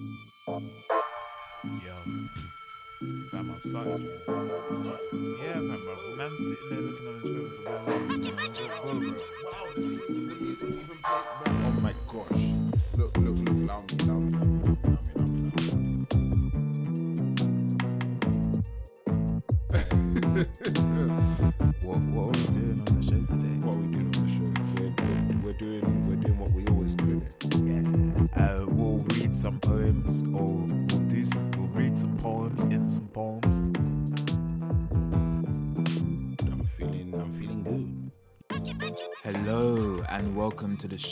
Yo, 0.00 0.56
I've 3.34 3.62
started. 3.62 4.00
Yeah, 5.38 5.52
fam, 5.52 5.80
bro. 5.84 5.94
Man 6.16 6.32
sitting 6.38 6.70
there 6.70 6.80
looking 6.80 7.08
on 7.08 7.14
his 7.20 7.30
phone 7.30 7.50
for 7.50 7.62
very 7.66 8.68
long. 8.86 9.16
Oh 11.46 11.74
my 11.82 11.94
gosh. 12.08 12.44
Look, 12.96 13.12
look, 13.18 13.36
look, 13.38 13.58
loud 13.68 13.99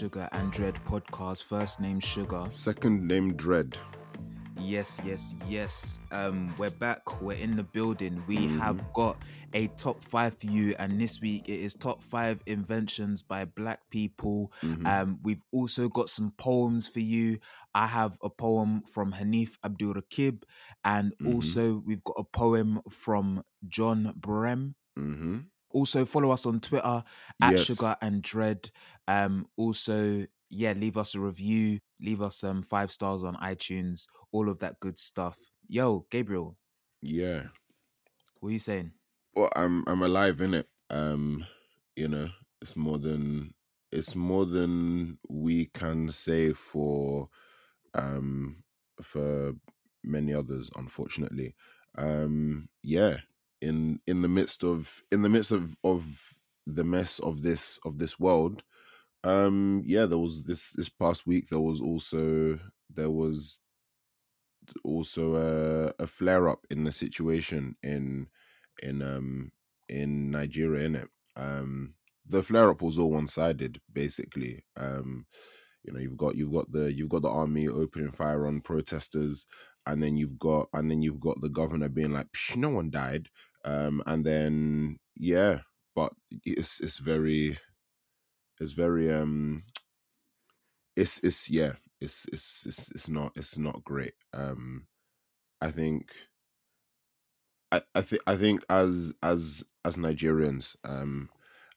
Sugar 0.09 0.29
and 0.33 0.51
Dread 0.51 0.75
podcast. 0.87 1.43
First 1.43 1.81
name 1.81 2.01
Sugar. 2.01 2.47
Second 2.49 3.07
name 3.07 3.35
Dread. 3.35 3.77
Yes, 4.59 4.99
yes, 5.05 5.35
yes. 5.47 6.01
Um, 6.11 6.55
we're 6.57 6.71
back. 6.71 7.21
We're 7.21 7.37
in 7.37 7.57
the 7.59 7.63
building. 7.63 8.23
We 8.27 8.47
have 8.57 8.91
got 8.95 9.19
a 9.53 9.67
top 9.77 10.03
five 10.03 10.39
for 10.39 10.47
you, 10.47 10.75
and 10.79 10.99
this 10.99 11.21
week 11.21 11.51
it 11.51 11.61
is 11.61 11.75
top 11.75 12.03
five 12.03 12.41
inventions 12.47 13.21
by 13.21 13.45
Black 13.45 13.81
people. 13.91 14.51
Um, 14.87 15.19
we've 15.23 15.43
also 15.53 15.91
got 15.91 16.09
some 16.09 16.33
poems 16.39 16.89
for 16.89 17.01
you. 17.01 17.37
I 17.75 17.87
have 17.89 18.17
a 18.23 18.31
poem 18.31 18.85
from 18.91 19.13
Hanif 19.13 19.59
Abdurraqib, 19.63 20.43
and 20.85 21.13
Mhm. 21.21 21.35
also 21.35 21.83
we've 21.85 22.03
got 22.05 22.17
a 22.19 22.25
poem 22.25 22.81
from 22.91 23.43
John 23.69 24.15
Brehm. 24.17 24.75
Also, 25.71 26.05
follow 26.05 26.31
us 26.31 26.47
on 26.47 26.61
Twitter 26.61 27.05
at 27.43 27.57
Yes. 27.57 27.65
Sugar 27.65 27.97
and 28.01 28.23
Dread. 28.23 28.71
Um, 29.07 29.49
also, 29.57 30.27
yeah, 30.51 30.73
leave 30.73 30.97
us 30.97 31.15
a 31.15 31.21
review, 31.21 31.81
leave 32.01 32.23
us 32.23 32.37
some 32.37 32.63
five 32.63 32.91
stars 32.91 33.23
on 33.23 33.37
iTunes, 33.37 34.07
all 34.33 34.49
of 34.49 34.59
that 34.61 34.81
good 34.81 34.99
stuff. 34.99 35.51
Yo, 35.69 36.07
Gabriel, 36.11 36.57
Yeah. 37.03 37.49
what 38.41 38.51
are 38.51 38.53
you 38.53 38.59
saying? 38.59 38.93
Well, 39.35 39.51
I'm 39.57 39.85
I'm 39.87 40.03
alive 40.03 40.41
in 40.41 40.55
it. 40.55 40.69
Um, 40.91 41.47
you 41.97 42.09
know, 42.09 42.31
it's 42.61 42.77
more 42.77 42.99
than 42.99 43.55
it's 43.93 44.15
more 44.17 44.47
than 44.47 45.19
we 45.29 45.67
can 45.67 46.09
say 46.09 46.53
for 46.53 47.29
um 47.95 48.63
for 49.03 49.55
many 50.03 50.35
others, 50.35 50.71
unfortunately. 50.77 51.55
Um, 51.97 52.69
yeah, 52.83 53.19
in 53.61 54.01
in 54.07 54.23
the 54.23 54.29
midst 54.29 54.65
of 54.65 55.03
in 55.11 55.23
the 55.23 55.29
midst 55.29 55.53
of 55.53 55.77
of 55.85 56.35
the 56.67 56.85
mess 56.85 57.19
of 57.19 57.43
this 57.43 57.79
of 57.85 57.99
this 57.99 58.19
world, 58.19 58.63
um, 59.25 59.83
yeah, 59.85 60.07
there 60.07 60.19
was 60.19 60.45
this 60.45 60.73
this 60.73 60.89
past 60.89 61.27
week. 61.27 61.49
There 61.49 61.61
was 61.61 61.81
also 61.81 62.59
there 62.91 63.11
was 63.11 63.61
also 64.85 65.35
a, 65.37 66.03
a 66.03 66.07
flare 66.07 66.49
up 66.49 66.67
in 66.71 66.85
the 66.85 66.93
situation 66.93 67.77
in 67.83 68.29
in 68.83 69.03
um 69.03 69.53
in 69.89 70.31
Nigeria 70.31 70.85
in 70.85 70.95
it. 70.95 71.09
Um 71.37 71.95
the 72.27 72.43
flare 72.43 72.71
up 72.71 72.83
was 72.83 72.99
all 72.99 73.13
one 73.13 73.27
sided 73.27 73.81
basically. 73.93 74.65
Um 74.77 75.27
you 75.85 75.93
know 75.93 76.01
you've 76.01 76.17
got 76.17 76.37
you've 76.37 76.53
got 76.53 76.71
the 76.71 76.93
you've 76.93 77.09
got 77.09 77.23
the 77.23 77.31
army 77.31 77.67
opening 77.69 78.11
fire 78.11 78.47
on 78.47 78.61
protesters 78.61 79.47
and 79.87 80.03
then 80.03 80.17
you've 80.17 80.39
got 80.39 80.69
and 80.75 80.91
then 80.91 81.03
you've 81.03 81.21
got 81.21 81.37
the 81.41 81.49
governor 81.49 81.89
being 81.89 82.13
like 82.13 82.27
no 82.57 82.69
one 82.69 82.91
died 82.91 83.29
um 83.69 84.03
and 84.07 84.25
then 84.25 84.99
yeah 85.17 85.61
but 85.95 86.13
it's 86.45 86.81
it's 86.81 86.99
very 86.99 87.59
it's 88.61 88.73
very 88.73 89.13
um 89.13 89.63
it's 90.97 91.21
it's 91.23 91.51
yeah 91.51 91.73
it's 92.01 92.27
it's 92.33 92.67
it's, 92.67 92.91
it's 92.93 93.09
not 93.09 93.33
it's 93.37 93.59
not 93.59 93.85
great. 93.85 94.15
Um 94.33 94.87
i 95.61 95.71
think 95.71 96.13
i 97.73 97.81
i 97.95 98.01
think 98.01 98.23
i 98.27 98.37
think 98.37 98.65
as 98.71 99.13
as 99.23 99.65
as 99.85 99.97
nigerians 99.97 100.77
um 100.85 101.29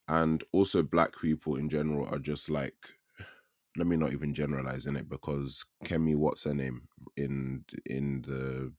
and 0.08 0.44
also 0.52 0.84
black 0.84 1.20
people 1.20 1.56
in 1.56 1.70
general 1.70 2.08
are 2.14 2.20
just 2.20 2.50
like 2.50 2.76
let 3.78 3.88
me 3.88 3.96
not 3.96 4.12
even 4.12 4.34
generalize 4.34 4.86
in 4.86 4.96
it 4.96 5.10
because 5.10 5.66
kemi 5.86 6.16
what's 6.16 6.44
her 6.44 6.54
name 6.54 6.88
in 7.18 7.64
in 7.86 8.22
the 8.24 8.72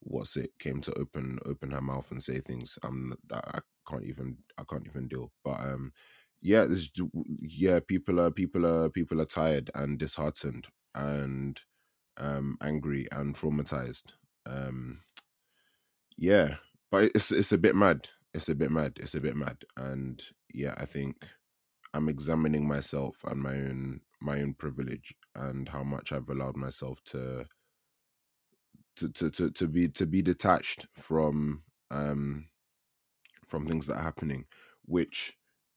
what's 0.00 0.36
it 0.36 0.50
came 0.58 0.80
to 0.80 0.92
open 0.98 1.38
open 1.46 1.70
her 1.72 1.82
mouth 1.82 2.10
and 2.10 2.22
say 2.22 2.38
things 2.40 2.78
i'm 2.84 3.14
i 3.32 3.40
I 3.56 3.60
can't 3.90 4.04
even 4.04 4.38
i 4.58 4.62
can't 4.70 4.86
even 4.86 5.08
deal. 5.08 5.32
But 5.44 5.60
um 5.60 5.92
yeah 6.42 6.64
this 6.64 6.90
yeah 7.42 7.80
people 7.86 8.20
are 8.20 8.30
people 8.30 8.66
are 8.66 8.88
people 8.90 9.20
are 9.20 9.26
tired 9.26 9.70
and 9.74 9.98
disheartened 9.98 10.68
and 10.94 11.60
um 12.18 12.56
angry 12.62 13.06
and 13.12 13.34
traumatized. 13.34 14.12
Um 14.46 15.00
yeah 16.16 16.56
but 16.90 17.04
it's 17.14 17.32
it's 17.32 17.52
a 17.52 17.58
bit 17.58 17.76
mad. 17.76 18.08
It's 18.34 18.48
a 18.48 18.54
bit 18.54 18.70
mad. 18.70 18.98
It's 19.00 19.14
a 19.14 19.20
bit 19.20 19.36
mad. 19.36 19.58
And 19.76 20.22
yeah 20.54 20.74
i 20.78 20.84
think 20.84 21.16
i'm 21.94 22.08
examining 22.08 22.66
myself 22.66 23.22
and 23.26 23.40
my 23.42 23.54
own 23.54 24.00
my 24.20 24.40
own 24.40 24.54
privilege 24.54 25.14
and 25.36 25.68
how 25.68 25.82
much 25.82 26.12
i've 26.12 26.28
allowed 26.28 26.56
myself 26.56 27.02
to 27.04 27.46
to 29.00 29.10
to 29.10 29.30
to, 29.30 29.50
to 29.50 29.68
be 29.68 29.88
to 29.88 30.06
be 30.06 30.22
detached 30.22 30.86
from 30.94 31.62
um 31.90 32.46
from 33.48 33.66
things 33.66 33.86
that 33.86 33.96
are 33.96 34.02
happening 34.02 34.44
which 34.86 35.36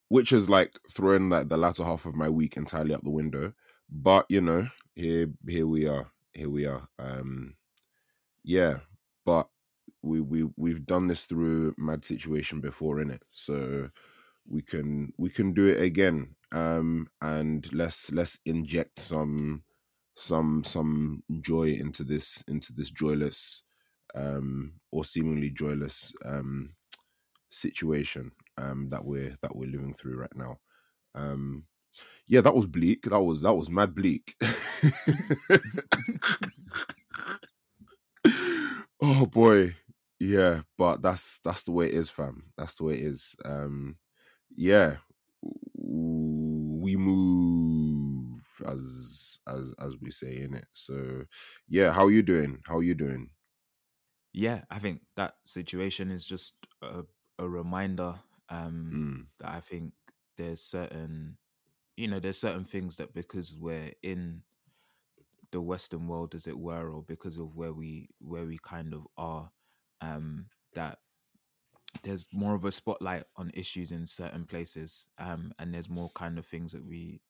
which 0.09 0.31
is 0.31 0.49
like 0.49 0.79
throwing 0.89 1.29
like 1.29 1.49
the 1.49 1.57
latter 1.57 1.83
half 1.83 2.05
of 2.05 2.15
my 2.15 2.29
week 2.29 2.55
entirely 2.55 2.93
out 2.93 3.03
the 3.03 3.09
window. 3.09 3.53
But 3.89 4.27
you 4.29 4.41
know 4.41 4.67
here 4.95 5.27
here 5.47 5.67
we 5.67 5.87
are 5.87 6.11
here 6.33 6.49
we 6.49 6.67
are. 6.67 6.87
Um 6.99 7.55
yeah 8.43 8.79
but 9.25 9.47
we 10.01 10.21
we 10.21 10.45
we've 10.57 10.85
done 10.85 11.07
this 11.07 11.25
through 11.25 11.73
mad 11.77 12.05
situation 12.05 12.61
before 12.61 12.99
in 12.99 13.09
it 13.09 13.23
so 13.29 13.89
we 14.47 14.61
can 14.61 15.13
we 15.17 15.31
can 15.31 15.53
do 15.53 15.67
it 15.67 15.81
again. 15.81 16.35
Um 16.51 17.07
and 17.21 17.71
let's 17.73 18.11
let's 18.11 18.39
inject 18.45 18.99
some 18.99 19.63
some 20.15 20.63
some 20.63 21.23
joy 21.41 21.69
into 21.79 22.03
this 22.03 22.43
into 22.47 22.73
this 22.73 22.91
joyless 22.91 23.63
um 24.15 24.73
or 24.91 25.03
seemingly 25.05 25.49
joyless 25.49 26.13
um 26.25 26.73
situation 27.49 28.31
um 28.57 28.89
that 28.89 29.05
we're 29.05 29.35
that 29.41 29.55
we're 29.55 29.69
living 29.69 29.93
through 29.93 30.17
right 30.17 30.35
now. 30.35 30.57
Um 31.15 31.65
yeah 32.27 32.41
that 32.41 32.55
was 32.55 32.67
bleak. 32.67 33.03
That 33.03 33.21
was 33.21 33.41
that 33.43 33.53
was 33.55 33.69
mad 33.69 33.95
bleak. 33.95 34.35
Oh 39.01 39.25
boy. 39.25 39.75
Yeah 40.19 40.61
but 40.77 41.01
that's 41.01 41.39
that's 41.39 41.63
the 41.63 41.71
way 41.71 41.87
it 41.87 41.93
is 41.93 42.09
fam. 42.09 42.51
That's 42.57 42.75
the 42.75 42.85
way 42.85 42.93
it 42.93 43.01
is. 43.01 43.35
Um 43.45 43.97
yeah. 44.55 44.97
We 45.75 46.95
move 46.97 47.52
as 48.65 49.39
as 49.47 49.73
as 49.79 49.97
we 50.01 50.11
say 50.11 50.37
in 50.41 50.55
it. 50.55 50.65
So 50.73 51.25
yeah 51.67 51.91
how 51.91 52.05
are 52.05 52.11
you 52.11 52.23
doing? 52.23 52.59
How 52.67 52.77
are 52.77 52.83
you 52.83 52.95
doing? 52.95 53.29
Yeah, 54.33 54.63
I 54.69 54.79
think 54.79 55.01
that 55.15 55.35
situation 55.45 56.09
is 56.09 56.25
just 56.25 56.55
a, 56.81 57.03
a 57.37 57.47
reminder 57.47 58.15
um, 58.49 58.91
mm, 58.93 59.25
that 59.39 59.53
I 59.55 59.59
think 59.59 59.93
there's 60.37 60.61
certain, 60.61 61.37
you 61.95 62.07
know, 62.07 62.19
there's 62.19 62.39
certain 62.39 62.65
things 62.65 62.97
that 62.97 63.13
because 63.13 63.57
we're 63.57 63.91
in 64.01 64.43
the 65.51 65.61
Western 65.61 66.07
world, 66.07 66.33
as 66.35 66.47
it 66.47 66.57
were, 66.57 66.89
or 66.89 67.03
because 67.03 67.37
of 67.37 67.55
where 67.55 67.73
we 67.73 68.09
where 68.19 68.45
we 68.45 68.57
kind 68.57 68.93
of 68.93 69.07
are, 69.17 69.51
um, 70.01 70.47
that 70.73 70.99
there's 72.03 72.27
more 72.33 72.55
of 72.55 72.65
a 72.65 72.71
spotlight 72.71 73.23
on 73.37 73.51
issues 73.53 73.91
in 73.91 74.07
certain 74.07 74.45
places, 74.45 75.07
um, 75.19 75.53
and 75.59 75.73
there's 75.73 75.89
more 75.89 76.09
kind 76.15 76.37
of 76.39 76.45
things 76.45 76.71
that 76.71 76.85
we 76.85 77.21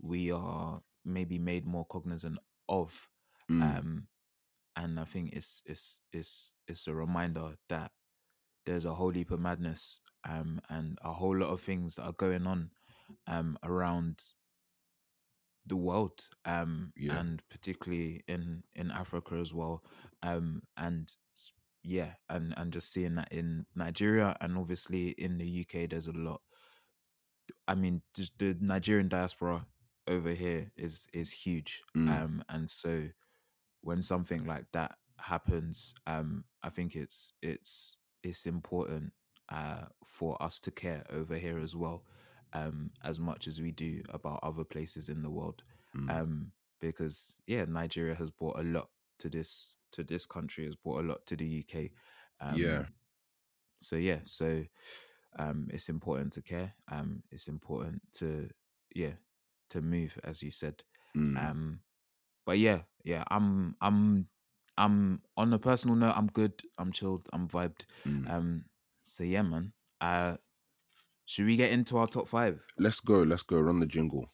we 0.00 0.30
are 0.32 0.82
maybe 1.04 1.38
made 1.38 1.66
more 1.66 1.86
cognizant 1.86 2.38
of, 2.68 3.10
mm, 3.50 3.76
um, 3.76 4.08
and 4.76 5.00
I 5.00 5.04
think 5.04 5.32
it's 5.34 5.62
it's 5.66 6.00
it's 6.12 6.56
it's 6.68 6.86
a 6.88 6.94
reminder 6.94 7.56
that 7.68 7.92
there's 8.66 8.84
a 8.84 8.94
whole 8.94 9.12
heap 9.12 9.30
of 9.30 9.40
madness, 9.40 10.00
um, 10.28 10.60
and 10.70 10.98
a 11.02 11.12
whole 11.14 11.36
lot 11.36 11.50
of 11.50 11.60
things 11.60 11.96
that 11.96 12.04
are 12.04 12.12
going 12.12 12.46
on, 12.46 12.72
um, 13.26 13.58
around 13.62 14.22
the 15.66 15.76
world, 15.76 16.28
um, 16.44 16.92
Yeah. 16.96 17.20
and 17.20 17.42
particularly 17.48 18.22
in 18.28 18.64
in 18.74 18.90
Africa 18.90 19.36
as 19.36 19.52
well, 19.54 19.82
um, 20.22 20.62
and 20.76 21.14
yeah, 21.82 22.14
and 22.28 22.54
and 22.56 22.72
just 22.72 22.90
seeing 22.92 23.14
that 23.16 23.32
in 23.32 23.66
Nigeria 23.74 24.36
and 24.40 24.56
obviously 24.58 25.10
in 25.10 25.38
the 25.38 25.46
UK, 25.46 25.86
there's 25.86 26.06
a 26.08 26.12
lot. 26.12 26.42
I 27.68 27.74
mean, 27.74 28.02
just 28.14 28.38
the 28.38 28.56
Nigerian 28.60 29.08
diaspora 29.08 29.66
over 30.06 30.30
here 30.30 30.70
is 30.76 31.08
is 31.12 31.30
huge, 31.30 31.82
Mm. 31.96 32.08
um, 32.10 32.44
and 32.48 32.70
so 32.70 33.08
when 33.80 34.02
something 34.02 34.44
like 34.46 34.66
that 34.72 34.98
happens, 35.18 35.94
um, 36.06 36.44
I 36.62 36.70
think 36.70 36.94
it's 36.96 37.32
it's 37.42 37.96
it's 38.22 38.46
important 38.46 39.12
uh, 39.50 39.86
for 40.04 40.40
us 40.42 40.60
to 40.60 40.70
care 40.70 41.04
over 41.10 41.36
here 41.36 41.58
as 41.58 41.74
well, 41.76 42.04
um, 42.52 42.90
as 43.02 43.18
much 43.20 43.46
as 43.46 43.60
we 43.60 43.70
do 43.72 44.02
about 44.08 44.40
other 44.42 44.64
places 44.64 45.08
in 45.08 45.22
the 45.22 45.30
world. 45.30 45.62
Mm. 45.94 46.10
Um, 46.10 46.52
because 46.80 47.40
yeah, 47.46 47.64
Nigeria 47.66 48.14
has 48.14 48.30
brought 48.30 48.58
a 48.58 48.62
lot 48.62 48.88
to 49.18 49.28
this 49.28 49.76
to 49.92 50.02
this 50.04 50.26
country, 50.26 50.64
has 50.64 50.76
brought 50.76 51.04
a 51.04 51.06
lot 51.06 51.26
to 51.26 51.36
the 51.36 51.46
UK. 51.46 51.90
Um, 52.40 52.56
Yeah. 52.56 52.86
So 53.78 53.96
yeah, 53.96 54.20
so 54.24 54.64
um, 55.38 55.68
it's 55.72 55.88
important 55.88 56.32
to 56.34 56.42
care. 56.42 56.74
Um, 56.90 57.22
it's 57.30 57.48
important 57.48 58.02
to 58.14 58.48
yeah 58.94 59.14
to 59.70 59.80
move, 59.80 60.18
as 60.24 60.42
you 60.42 60.50
said. 60.50 60.82
Mm. 61.16 61.38
Um, 61.50 61.80
but 62.46 62.58
yeah, 62.58 62.82
yeah, 63.04 63.24
I'm 63.30 63.76
I'm 63.80 64.28
I'm 64.76 65.22
on 65.36 65.52
a 65.52 65.58
personal 65.58 65.96
note. 65.96 66.14
I'm 66.16 66.26
good. 66.28 66.62
I'm 66.78 66.92
chilled. 66.92 67.28
I'm 67.32 67.48
vibed. 67.48 67.86
Mm. 68.06 68.30
Um, 68.30 68.64
so 69.02 69.24
yeah, 69.24 69.42
man. 69.42 69.72
Uh, 70.00 70.36
should 71.26 71.46
we 71.46 71.56
get 71.56 71.72
into 71.72 71.96
our 71.96 72.06
top 72.06 72.28
five? 72.28 72.60
Let's 72.78 73.00
go. 73.00 73.22
Let's 73.22 73.42
go. 73.42 73.60
Run 73.60 73.80
the 73.80 73.86
jingle. 73.86 74.28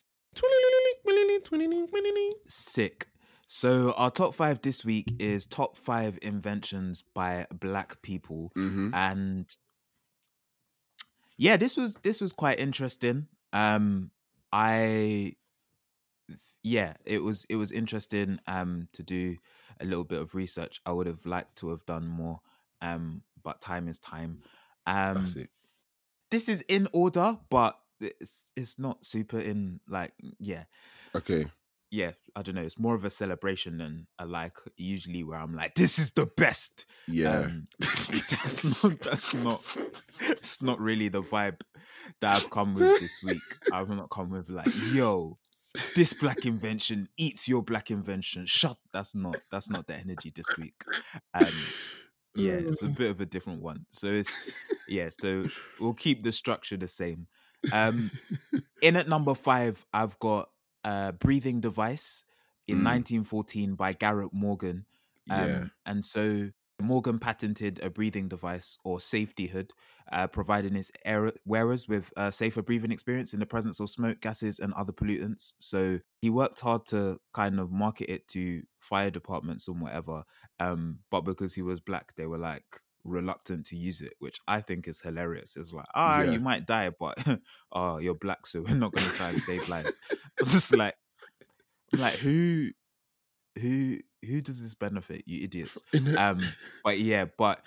Sick. 2.48 3.06
So 3.46 3.92
our 3.96 4.10
top 4.10 4.34
five 4.34 4.62
this 4.62 4.84
week 4.84 5.12
is 5.18 5.44
top 5.46 5.76
five 5.76 6.18
inventions 6.22 7.02
by 7.02 7.46
black 7.52 8.00
people, 8.02 8.52
Mm-hmm. 8.56 8.94
and 8.94 9.46
yeah, 11.36 11.56
this 11.56 11.76
was 11.76 11.96
this 11.96 12.20
was 12.20 12.32
quite 12.32 12.60
interesting. 12.60 13.26
Um, 13.52 14.10
I 14.52 15.34
yeah, 16.62 16.94
it 17.04 17.22
was 17.22 17.44
it 17.46 17.56
was 17.56 17.72
interesting 17.72 18.38
um 18.46 18.88
to 18.92 19.02
do 19.02 19.36
a 19.80 19.84
little 19.84 20.04
bit 20.04 20.20
of 20.20 20.34
research. 20.34 20.80
I 20.86 20.92
would 20.92 21.06
have 21.06 21.26
liked 21.26 21.56
to 21.58 21.70
have 21.70 21.84
done 21.86 22.06
more, 22.06 22.40
um, 22.80 23.22
but 23.42 23.60
time 23.60 23.88
is 23.88 23.98
time. 23.98 24.40
Um, 24.86 25.16
That's 25.16 25.36
it. 25.36 25.50
this 26.30 26.48
is 26.48 26.62
in 26.68 26.88
order, 26.92 27.38
but 27.50 27.78
it's 28.00 28.52
it's 28.56 28.78
not 28.78 29.04
super 29.04 29.38
in 29.38 29.80
like 29.88 30.12
yeah 30.38 30.64
Okay. 31.14 31.50
Yeah 31.90 32.12
I 32.36 32.42
don't 32.42 32.54
know. 32.54 32.62
It's 32.62 32.78
more 32.78 32.94
of 32.94 33.04
a 33.04 33.10
celebration 33.10 33.78
than 33.78 34.06
a 34.18 34.26
like 34.26 34.56
usually 34.76 35.24
where 35.24 35.38
I'm 35.38 35.54
like 35.54 35.74
this 35.74 35.98
is 35.98 36.12
the 36.12 36.26
best. 36.26 36.86
Yeah. 37.08 37.40
Um, 37.40 37.66
that's 37.78 38.84
not 38.84 39.00
that's 39.00 39.34
not 39.34 39.76
it's 40.20 40.62
not 40.62 40.80
really 40.80 41.08
the 41.08 41.22
vibe 41.22 41.60
that 42.20 42.36
I've 42.36 42.50
come 42.50 42.74
with 42.74 43.00
this 43.00 43.22
week. 43.24 43.42
I've 43.72 43.88
not 43.88 44.10
come 44.10 44.30
with 44.30 44.48
like 44.48 44.68
yo 44.92 45.38
this 45.94 46.12
black 46.12 46.46
invention 46.46 47.08
eats 47.16 47.48
your 47.48 47.62
black 47.62 47.90
invention. 47.90 48.46
Shut. 48.46 48.78
That's 48.92 49.14
not 49.14 49.36
that's 49.50 49.70
not 49.70 49.86
the 49.86 49.96
energy 49.96 50.32
this 50.34 50.48
week. 50.58 50.82
Um, 51.34 51.46
yeah, 52.34 52.54
it's 52.54 52.82
a 52.82 52.88
bit 52.88 53.10
of 53.10 53.20
a 53.20 53.26
different 53.26 53.62
one. 53.62 53.86
So 53.90 54.08
it's 54.08 54.52
yeah. 54.88 55.08
So 55.10 55.44
we'll 55.78 55.94
keep 55.94 56.22
the 56.22 56.32
structure 56.32 56.76
the 56.76 56.88
same. 56.88 57.26
Um, 57.72 58.10
in 58.80 58.96
at 58.96 59.08
number 59.08 59.34
five, 59.34 59.84
I've 59.92 60.18
got 60.18 60.48
a 60.84 61.12
breathing 61.12 61.60
device 61.60 62.24
in 62.66 62.78
Mm. 62.78 62.84
1914 62.84 63.74
by 63.74 63.92
Garrett 63.92 64.32
Morgan. 64.32 64.86
Um, 65.28 65.48
yeah. 65.48 65.64
And 65.86 66.04
so 66.04 66.50
Morgan 66.80 67.18
patented 67.18 67.78
a 67.82 67.90
breathing 67.90 68.28
device 68.28 68.78
or 68.84 69.00
safety 69.00 69.48
hood, 69.48 69.72
uh, 70.10 70.26
providing 70.28 70.76
its 70.76 70.90
air- 71.04 71.32
wearers 71.44 71.86
with 71.88 72.10
a 72.16 72.32
safer 72.32 72.62
breathing 72.62 72.90
experience 72.90 73.34
in 73.34 73.40
the 73.40 73.46
presence 73.46 73.80
of 73.80 73.90
smoke, 73.90 74.20
gases, 74.20 74.58
and 74.58 74.72
other 74.74 74.92
pollutants. 74.92 75.52
So 75.58 76.00
he 76.22 76.30
worked 76.30 76.60
hard 76.60 76.86
to 76.86 77.20
kind 77.34 77.60
of 77.60 77.70
market 77.70 78.10
it 78.10 78.28
to 78.28 78.62
fire 78.78 79.10
departments 79.10 79.68
and 79.68 79.80
whatever. 79.80 80.24
Um, 80.58 81.00
but 81.10 81.20
because 81.22 81.54
he 81.54 81.62
was 81.62 81.80
black, 81.80 82.14
they 82.16 82.26
were 82.26 82.38
like 82.38 82.80
reluctant 83.04 83.66
to 83.66 83.76
use 83.76 84.00
it, 84.02 84.14
which 84.18 84.40
I 84.46 84.60
think 84.60 84.86
is 84.88 85.00
hilarious. 85.00 85.56
It's 85.56 85.72
like, 85.72 85.86
ah, 85.94 86.22
Yeah. 86.22 86.32
you 86.32 86.40
might 86.40 86.66
die, 86.66 86.90
but 86.90 87.16
oh, 87.72 87.98
you're 87.98 88.14
black, 88.14 88.46
so 88.46 88.62
we're 88.62 88.74
not 88.74 88.92
going 88.92 89.08
to 89.10 89.16
try 89.16 89.28
and 89.28 89.38
save 89.38 89.68
lives. 89.68 89.98
It's 90.40 90.52
just 90.52 90.74
like, 90.76 90.94
I'm 91.92 92.00
like 92.00 92.14
who, 92.14 92.70
who, 93.60 93.98
who 94.24 94.40
does 94.40 94.62
this 94.62 94.74
benefit? 94.74 95.24
You 95.26 95.44
idiots. 95.44 95.82
Um, 96.16 96.40
but 96.84 96.98
yeah, 96.98 97.26
but 97.38 97.62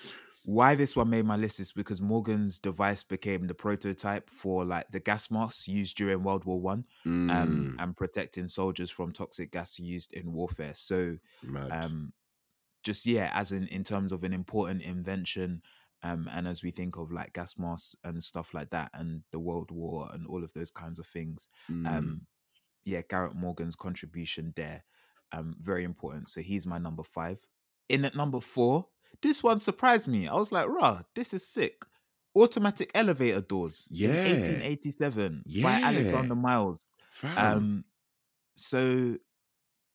why 0.45 0.75
this 0.75 0.95
one 0.95 1.09
made 1.09 1.25
my 1.25 1.37
list 1.37 1.59
is 1.59 1.71
because 1.71 2.01
Morgan's 2.01 2.59
device 2.59 3.01
became 3.03 3.47
the 3.47 3.53
prototype 3.53 4.29
for 4.29 4.65
like 4.65 4.91
the 4.91 4.99
gas 4.99 5.31
masks 5.31 5.67
used 5.67 5.95
during 5.97 6.21
World 6.23 6.45
War 6.45 6.59
One, 6.59 6.85
um, 7.05 7.29
Mm, 7.29 7.75
and 7.81 7.95
protecting 7.97 8.47
soldiers 8.47 8.91
from 8.91 9.11
toxic 9.13 9.51
gas 9.51 9.79
used 9.79 10.13
in 10.13 10.33
warfare. 10.33 10.73
So, 10.75 11.17
mad. 11.43 11.71
um, 11.71 12.13
just 12.83 13.05
yeah, 13.05 13.31
as 13.33 13.51
in 13.51 13.67
in 13.67 13.83
terms 13.83 14.11
of 14.11 14.23
an 14.23 14.33
important 14.33 14.81
invention, 14.81 15.61
um, 16.03 16.29
and 16.31 16.47
as 16.47 16.63
we 16.63 16.71
think 16.71 16.97
of 16.97 17.11
like 17.11 17.33
gas 17.33 17.57
masks 17.57 17.95
and 18.03 18.21
stuff 18.23 18.53
like 18.53 18.69
that, 18.71 18.89
and 18.93 19.23
the 19.31 19.39
World 19.39 19.71
War 19.71 20.09
and 20.13 20.27
all 20.27 20.43
of 20.43 20.53
those 20.53 20.71
kinds 20.71 20.99
of 20.99 21.07
things, 21.07 21.47
Mm, 21.71 21.87
um, 21.87 22.21
yeah, 22.85 23.01
Garrett 23.09 23.35
Morgan's 23.35 23.75
contribution 23.77 24.51
there, 24.55 24.83
um, 25.31 25.55
very 25.59 25.83
important. 25.85 26.27
So 26.29 26.41
he's 26.41 26.67
my 26.67 26.77
number 26.77 27.03
five. 27.03 27.39
In 27.89 28.03
at 28.05 28.15
number 28.15 28.41
four, 28.41 28.87
this 29.21 29.41
one 29.43 29.59
surprised 29.59 30.07
me. 30.07 30.27
I 30.27 30.33
was 30.35 30.51
like, 30.51 30.67
rah, 30.67 31.03
this 31.15 31.33
is 31.33 31.47
sick. 31.47 31.85
Automatic 32.35 32.91
elevator 32.95 33.41
doors 33.41 33.87
Yeah. 33.91 34.09
in 34.09 34.41
1887 34.61 35.43
by 35.61 35.79
Alexander 35.81 36.35
Miles. 36.35 36.93
fam. 37.11 37.37
Um, 37.57 37.83
so 38.55 39.17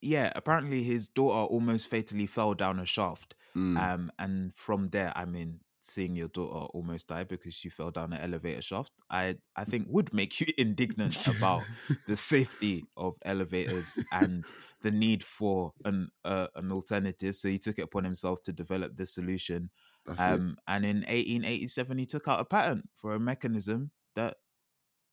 yeah, 0.00 0.32
apparently 0.36 0.82
his 0.82 1.08
daughter 1.08 1.46
almost 1.52 1.88
fatally 1.88 2.26
fell 2.26 2.54
down 2.54 2.78
a 2.78 2.86
shaft. 2.86 3.34
Mm, 3.56 3.76
Um, 3.78 4.12
and 4.18 4.54
from 4.54 4.86
there, 4.86 5.12
I 5.16 5.24
mean, 5.24 5.60
seeing 5.80 6.14
your 6.16 6.28
daughter 6.28 6.66
almost 6.74 7.08
die 7.08 7.24
because 7.24 7.54
she 7.54 7.68
fell 7.68 7.90
down 7.90 8.12
an 8.12 8.20
elevator 8.20 8.62
shaft, 8.62 8.92
I 9.10 9.38
I 9.56 9.64
think 9.64 9.86
would 9.88 10.12
make 10.12 10.40
you 10.40 10.46
indignant 10.58 11.26
about 11.26 11.64
the 12.06 12.16
safety 12.16 12.84
of 12.96 13.16
elevators 13.24 13.98
and 14.12 14.46
the 14.82 14.90
need 14.90 15.24
for 15.24 15.72
an 15.84 16.10
uh, 16.24 16.48
an 16.54 16.70
alternative. 16.72 17.34
So 17.36 17.48
he 17.48 17.58
took 17.58 17.78
it 17.78 17.82
upon 17.82 18.04
himself 18.04 18.42
to 18.44 18.52
develop 18.52 18.96
this 18.96 19.14
solution. 19.14 19.70
Um, 20.16 20.56
and 20.66 20.84
in 20.84 21.04
1887, 21.08 21.98
he 21.98 22.06
took 22.06 22.28
out 22.28 22.40
a 22.40 22.44
patent 22.44 22.88
for 22.94 23.14
a 23.14 23.20
mechanism 23.20 23.92
that 24.14 24.36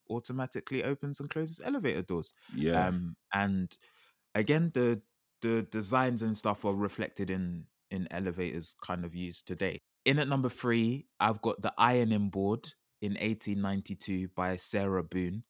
automatically 0.09 0.83
opens 0.83 1.19
and 1.19 1.29
closes 1.29 1.59
elevator 1.63 2.01
doors. 2.01 2.33
Yeah. 2.53 2.87
Um, 2.87 3.15
and 3.33 3.75
again, 4.35 4.71
the 4.73 5.01
the 5.41 5.63
designs 5.63 6.21
and 6.21 6.37
stuff 6.37 6.65
are 6.65 6.75
reflected 6.75 7.29
in 7.29 7.65
in 7.89 8.07
elevators 8.11 8.75
kind 8.81 9.05
of 9.05 9.15
used 9.15 9.47
today. 9.47 9.79
In 10.03 10.19
at 10.19 10.27
number 10.27 10.49
three, 10.49 11.07
I've 11.19 11.41
got 11.41 11.61
the 11.61 11.73
ironing 11.77 12.29
board 12.29 12.73
in 13.01 13.13
1892 13.13 14.29
by 14.35 14.55
Sarah 14.55 15.03
Boone. 15.03 15.43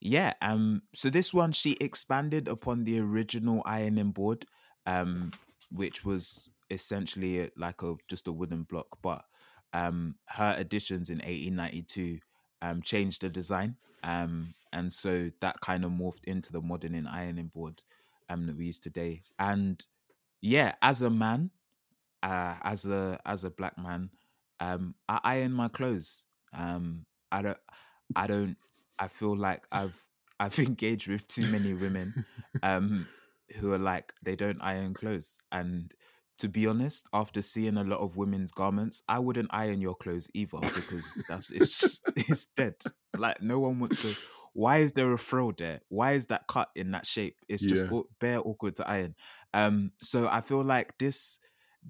Yeah, 0.00 0.34
um, 0.40 0.82
so 0.94 1.10
this 1.10 1.34
one 1.34 1.52
she 1.52 1.76
expanded 1.80 2.46
upon 2.46 2.84
the 2.84 3.00
original 3.00 3.62
ironing 3.64 4.12
board, 4.12 4.44
um, 4.86 5.32
which 5.72 6.04
was 6.04 6.48
essentially 6.70 7.50
like 7.56 7.82
a 7.82 7.96
just 8.08 8.28
a 8.28 8.32
wooden 8.32 8.62
block, 8.62 8.98
but 9.02 9.24
um, 9.72 10.14
her 10.28 10.54
additions 10.56 11.10
in 11.10 11.18
1892 11.18 12.20
um 12.60 12.82
changed 12.82 13.22
the 13.22 13.28
design, 13.28 13.76
um, 14.04 14.48
and 14.72 14.92
so 14.92 15.30
that 15.40 15.60
kind 15.60 15.84
of 15.84 15.90
morphed 15.90 16.24
into 16.24 16.52
the 16.52 16.60
modern 16.60 16.94
in 16.94 17.06
ironing 17.06 17.48
board 17.48 17.82
um 18.28 18.46
that 18.46 18.56
we 18.56 18.66
use 18.66 18.78
today. 18.78 19.22
And 19.38 19.84
yeah, 20.40 20.74
as 20.82 21.02
a 21.02 21.10
man, 21.10 21.50
uh, 22.22 22.56
as 22.62 22.86
a 22.86 23.18
as 23.24 23.44
a 23.44 23.50
black 23.50 23.78
man, 23.78 24.10
um, 24.60 24.94
I 25.08 25.20
iron 25.24 25.52
my 25.52 25.68
clothes. 25.68 26.24
Um, 26.52 27.06
I 27.30 27.42
don't, 27.42 27.58
I 28.16 28.26
don't, 28.26 28.56
I 28.98 29.08
feel 29.08 29.36
like 29.36 29.66
I've 29.70 30.02
I've 30.40 30.58
engaged 30.58 31.08
with 31.08 31.26
too 31.26 31.46
many 31.48 31.74
women, 31.74 32.24
um, 32.62 33.08
who 33.56 33.72
are 33.72 33.78
like 33.78 34.12
they 34.22 34.36
don't 34.36 34.60
iron 34.60 34.94
clothes. 34.94 35.38
And 35.50 35.92
to 36.38 36.48
be 36.48 36.66
honest, 36.66 37.08
after 37.12 37.42
seeing 37.42 37.76
a 37.76 37.82
lot 37.82 37.98
of 38.00 38.16
women's 38.16 38.52
garments, 38.52 39.02
I 39.08 39.18
wouldn't 39.18 39.48
iron 39.50 39.80
your 39.80 39.96
clothes 39.96 40.30
either 40.34 40.60
because 40.60 41.14
that's 41.28 41.50
it's 41.50 42.00
it's 42.16 42.46
dead. 42.46 42.76
Like 43.16 43.42
no 43.42 43.58
one 43.60 43.80
wants 43.80 44.00
to. 44.02 44.14
Why 44.58 44.78
is 44.78 44.92
there 44.94 45.12
a 45.12 45.18
frill 45.18 45.52
there? 45.56 45.82
Why 45.88 46.12
is 46.14 46.26
that 46.26 46.48
cut 46.48 46.68
in 46.74 46.90
that 46.90 47.06
shape? 47.06 47.36
It's 47.48 47.62
just 47.62 47.84
Yeah. 47.86 47.92
au- 47.92 48.08
bare 48.18 48.40
awkward 48.40 48.74
to 48.76 48.88
iron. 48.90 49.14
Um, 49.54 49.92
so 50.00 50.26
I 50.28 50.40
feel 50.40 50.64
like 50.64 50.98
this 50.98 51.38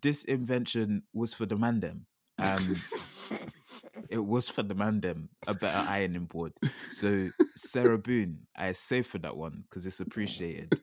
this 0.03 0.23
invention 0.25 1.05
was 1.15 1.33
for 1.33 1.47
the 1.47 1.57
man 1.57 1.81
them. 1.81 2.07
Um, 2.37 2.61
it 4.11 4.19
was 4.25 4.51
for 4.51 4.63
the 4.63 4.75
man 4.75 5.01
them 5.01 5.31
a 5.47 5.55
better 5.55 5.89
ironing 5.89 6.27
board. 6.27 6.53
So 6.93 7.29
Sarah 7.57 7.97
Boone, 7.99 8.47
I 8.55 8.73
say 8.73 9.01
for 9.03 9.17
that 9.21 9.39
one 9.39 9.65
because 9.69 9.87
it's 9.87 10.01
appreciated. 10.01 10.79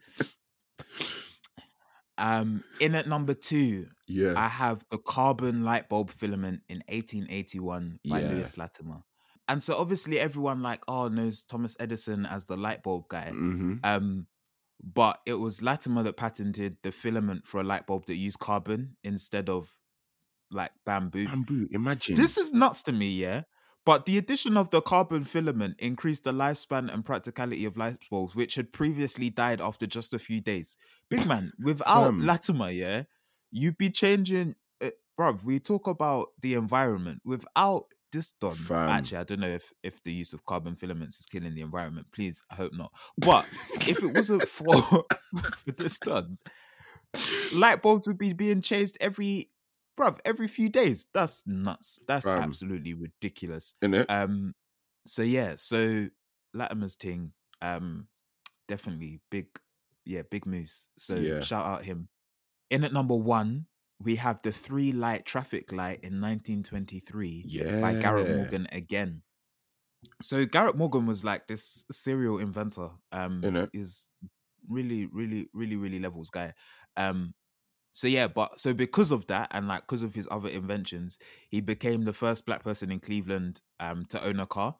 Um, 2.17 2.63
in 2.79 2.95
at 2.95 3.07
number 3.07 3.33
two, 3.33 3.87
yeah. 4.07 4.33
I 4.35 4.47
have 4.47 4.85
the 4.89 4.97
carbon 4.97 5.63
light 5.63 5.87
bulb 5.89 6.09
filament 6.11 6.61
in 6.69 6.81
1881 6.87 7.99
by 8.09 8.21
Yeah. 8.21 8.29
Lewis 8.29 8.57
Latimer. 8.57 9.03
And 9.47 9.61
so 9.61 9.77
obviously 9.77 10.19
everyone 10.19 10.61
like 10.61 10.83
oh 10.87 11.07
knows 11.07 11.43
Thomas 11.43 11.75
Edison 11.79 12.25
as 12.25 12.45
the 12.45 12.57
light 12.57 12.83
bulb 12.83 13.07
guy. 13.09 13.29
hmm 13.29 13.75
Um, 13.83 14.27
but 14.83 15.19
it 15.25 15.35
was 15.35 15.61
Latimer 15.61 16.03
that 16.03 16.17
patented 16.17 16.77
the 16.83 16.91
filament 16.91 17.47
for 17.47 17.61
a 17.61 17.63
light 17.63 17.87
bulb 17.87 18.05
that 18.07 18.15
used 18.15 18.39
carbon 18.39 18.97
instead 19.03 19.49
of 19.49 19.69
like 20.51 20.71
bamboo. 20.85 21.27
Bamboo. 21.27 21.67
Imagine. 21.71 22.15
This 22.15 22.37
is 22.37 22.53
nuts 22.53 22.83
to 22.83 22.91
me, 22.91 23.09
yeah. 23.09 23.43
But 23.85 24.05
the 24.05 24.17
addition 24.17 24.57
of 24.57 24.71
the 24.71 24.81
carbon 24.81 25.23
filament 25.23 25.75
increased 25.79 26.23
the 26.23 26.33
lifespan 26.33 26.91
and 26.91 27.05
practicality 27.05 27.65
of 27.65 27.77
light 27.77 27.97
bulbs, 28.09 28.35
which 28.35 28.55
had 28.55 28.73
previously 28.73 29.29
died 29.29 29.61
after 29.61 29.85
just 29.85 30.13
a 30.13 30.19
few 30.19 30.41
days. 30.41 30.75
Big 31.09 31.25
man, 31.27 31.53
without 31.63 32.07
Fam. 32.07 32.25
Latimer, 32.25 32.71
yeah, 32.71 33.03
you'd 33.51 33.77
be 33.77 33.91
changing. 33.91 34.55
Uh, 34.83 34.89
bruv, 35.19 35.43
we 35.43 35.59
talk 35.59 35.85
about 35.87 36.29
the 36.41 36.55
environment. 36.55 37.21
Without 37.23 37.85
this 38.15 38.31
done, 38.33 38.55
Fam. 38.55 38.89
actually, 38.89 39.19
I 39.19 39.23
don't 39.23 39.39
know 39.39 39.49
if 39.49 39.71
if 39.83 40.01
the 40.03 40.11
use 40.11 40.33
of 40.33 40.45
carbon 40.45 40.75
filaments 40.75 41.19
is 41.19 41.25
killing 41.27 41.53
the 41.53 41.61
environment. 41.61 42.07
Please, 42.11 42.43
I 42.51 42.55
hope 42.55 42.73
not. 42.73 42.91
But 43.17 43.45
if 43.87 44.01
it 44.01 44.11
wasn't 44.15 44.43
for 44.47 44.73
for 45.55 45.71
this 45.71 45.99
done, 45.99 46.37
light 47.53 47.81
bulbs 47.81 48.07
would 48.07 48.17
be 48.17 48.33
being 48.33 48.61
chased 48.61 48.97
every 48.99 49.49
bruv 49.99 50.19
every 50.25 50.47
few 50.47 50.69
days. 50.69 51.07
That's 51.13 51.45
nuts. 51.47 51.99
That's 52.07 52.25
Fam. 52.27 52.41
absolutely 52.41 52.93
ridiculous. 52.93 53.75
Innit? 53.83 54.05
Um, 54.09 54.55
so 55.05 55.21
yeah, 55.21 55.53
so 55.57 56.07
Latimer's 56.55 56.95
thing, 56.95 57.33
um, 57.61 58.07
definitely 58.67 59.21
big, 59.29 59.47
yeah, 60.05 60.23
big 60.29 60.45
moves. 60.45 60.89
So 60.97 61.15
Yeah. 61.15 61.41
shout 61.41 61.65
out 61.65 61.85
him. 61.85 62.09
In 62.69 62.83
at 62.83 62.91
number 62.93 63.15
one, 63.15 63.67
we 63.99 64.15
have 64.17 64.41
the 64.41 64.51
three 64.51 64.91
light 64.91 65.25
traffic 65.25 65.71
light 65.71 65.99
in 66.03 66.21
1923 66.21 67.43
yeah. 67.45 67.81
by 67.81 67.95
Garrett 67.95 68.35
Morgan 68.35 68.67
again. 68.71 69.21
So 70.21 70.45
Garrett 70.45 70.75
Morgan 70.75 71.05
was 71.05 71.23
like 71.23 71.47
this 71.47 71.85
serial 71.91 72.37
inventor. 72.37 72.89
Um, 73.11 73.41
Innit? 73.41 73.69
is 73.73 74.07
really, 74.67 75.05
really, 75.07 75.47
really, 75.53 75.75
really 75.75 75.99
levels 75.99 76.29
guy. 76.29 76.53
Um, 76.97 77.33
so 77.93 78.07
yeah, 78.07 78.27
but 78.27 78.59
so 78.59 78.73
because 78.73 79.11
of 79.11 79.27
that 79.27 79.47
and 79.51 79.67
like 79.67 79.81
because 79.81 80.03
of 80.03 80.13
his 80.13 80.27
other 80.29 80.49
inventions, 80.49 81.17
he 81.49 81.61
became 81.61 82.03
the 82.03 82.13
first 82.13 82.45
black 82.45 82.63
person 82.63 82.91
in 82.91 82.99
Cleveland 82.99 83.61
um 83.79 84.05
to 84.09 84.23
own 84.23 84.39
a 84.39 84.45
car. 84.45 84.75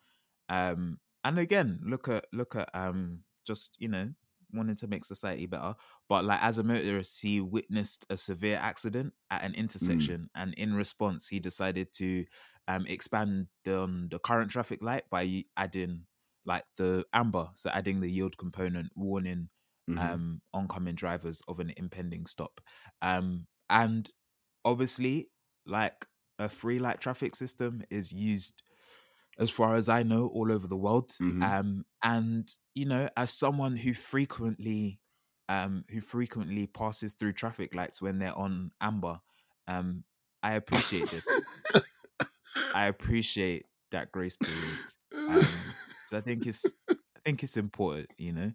Um, 0.49 0.99
and 1.23 1.39
again, 1.39 1.79
look 1.83 2.09
at 2.09 2.25
look 2.33 2.55
at 2.55 2.69
um 2.73 3.19
just 3.47 3.77
you 3.79 3.87
know 3.87 4.09
wanting 4.55 4.75
to 4.77 4.87
make 4.87 5.05
society 5.05 5.45
better. 5.45 5.75
But 6.09 6.25
like 6.25 6.41
as 6.41 6.57
a 6.57 6.63
motorist, 6.63 7.21
he 7.21 7.41
witnessed 7.41 8.05
a 8.09 8.17
severe 8.17 8.57
accident 8.61 9.13
at 9.29 9.43
an 9.43 9.53
intersection, 9.55 10.29
and 10.35 10.53
in 10.55 10.73
response, 10.75 11.27
he 11.29 11.39
decided 11.39 11.93
to 11.95 12.25
um 12.67 12.85
expand 12.87 13.47
on 13.67 14.09
the 14.09 14.19
current 14.19 14.51
traffic 14.51 14.81
light 14.81 15.09
by 15.09 15.43
adding 15.57 16.05
like 16.45 16.65
the 16.77 17.05
amber, 17.13 17.49
so 17.55 17.69
adding 17.71 17.99
the 18.01 18.09
yield 18.11 18.37
component, 18.37 18.91
warning 18.95 19.49
Mhm. 19.87 20.17
um 20.17 20.41
oncoming 20.53 20.95
drivers 20.95 21.41
of 21.47 21.59
an 21.59 21.71
impending 21.77 22.25
stop. 22.25 22.61
Um 23.01 23.47
and 23.69 24.09
obviously 24.63 25.31
like 25.65 26.05
a 26.39 26.49
free 26.49 26.79
light 26.79 26.99
traffic 27.01 27.35
system 27.35 27.83
is 27.89 28.11
used 28.11 28.61
as 29.37 29.49
far 29.49 29.75
as 29.75 29.89
I 29.89 30.03
know 30.03 30.27
all 30.27 30.51
over 30.51 30.67
the 30.67 30.77
world. 30.77 31.19
Mhm. 31.19 31.43
Um 31.43 31.85
and 32.03 32.49
you 32.73 32.85
know 32.85 33.09
as 33.17 33.31
someone 33.31 33.77
who 33.77 33.93
frequently 33.93 35.01
um 35.49 35.85
who 35.91 36.01
frequently 36.01 36.67
passes 36.67 37.13
through 37.13 37.33
traffic 37.33 37.75
lights 37.75 38.01
when 38.01 38.19
they're 38.19 38.37
on 38.37 38.71
amber 38.81 39.19
um 39.67 40.03
I 40.43 40.53
appreciate 40.53 41.09
this. 41.09 41.43
I 42.73 42.85
appreciate 42.87 43.65
that 43.91 44.11
grace 44.11 44.35
period. 44.37 44.79
Um, 45.27 45.75
so 46.03 46.17
I 46.17 46.21
think 46.21 46.45
it's 46.45 46.75
I 46.89 47.19
think 47.23 47.43
it's 47.43 47.57
important, 47.57 48.09
you 48.17 48.33
know. 48.33 48.53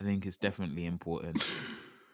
I 0.00 0.04
think 0.04 0.26
it's 0.26 0.36
definitely 0.38 0.86
important, 0.86 1.44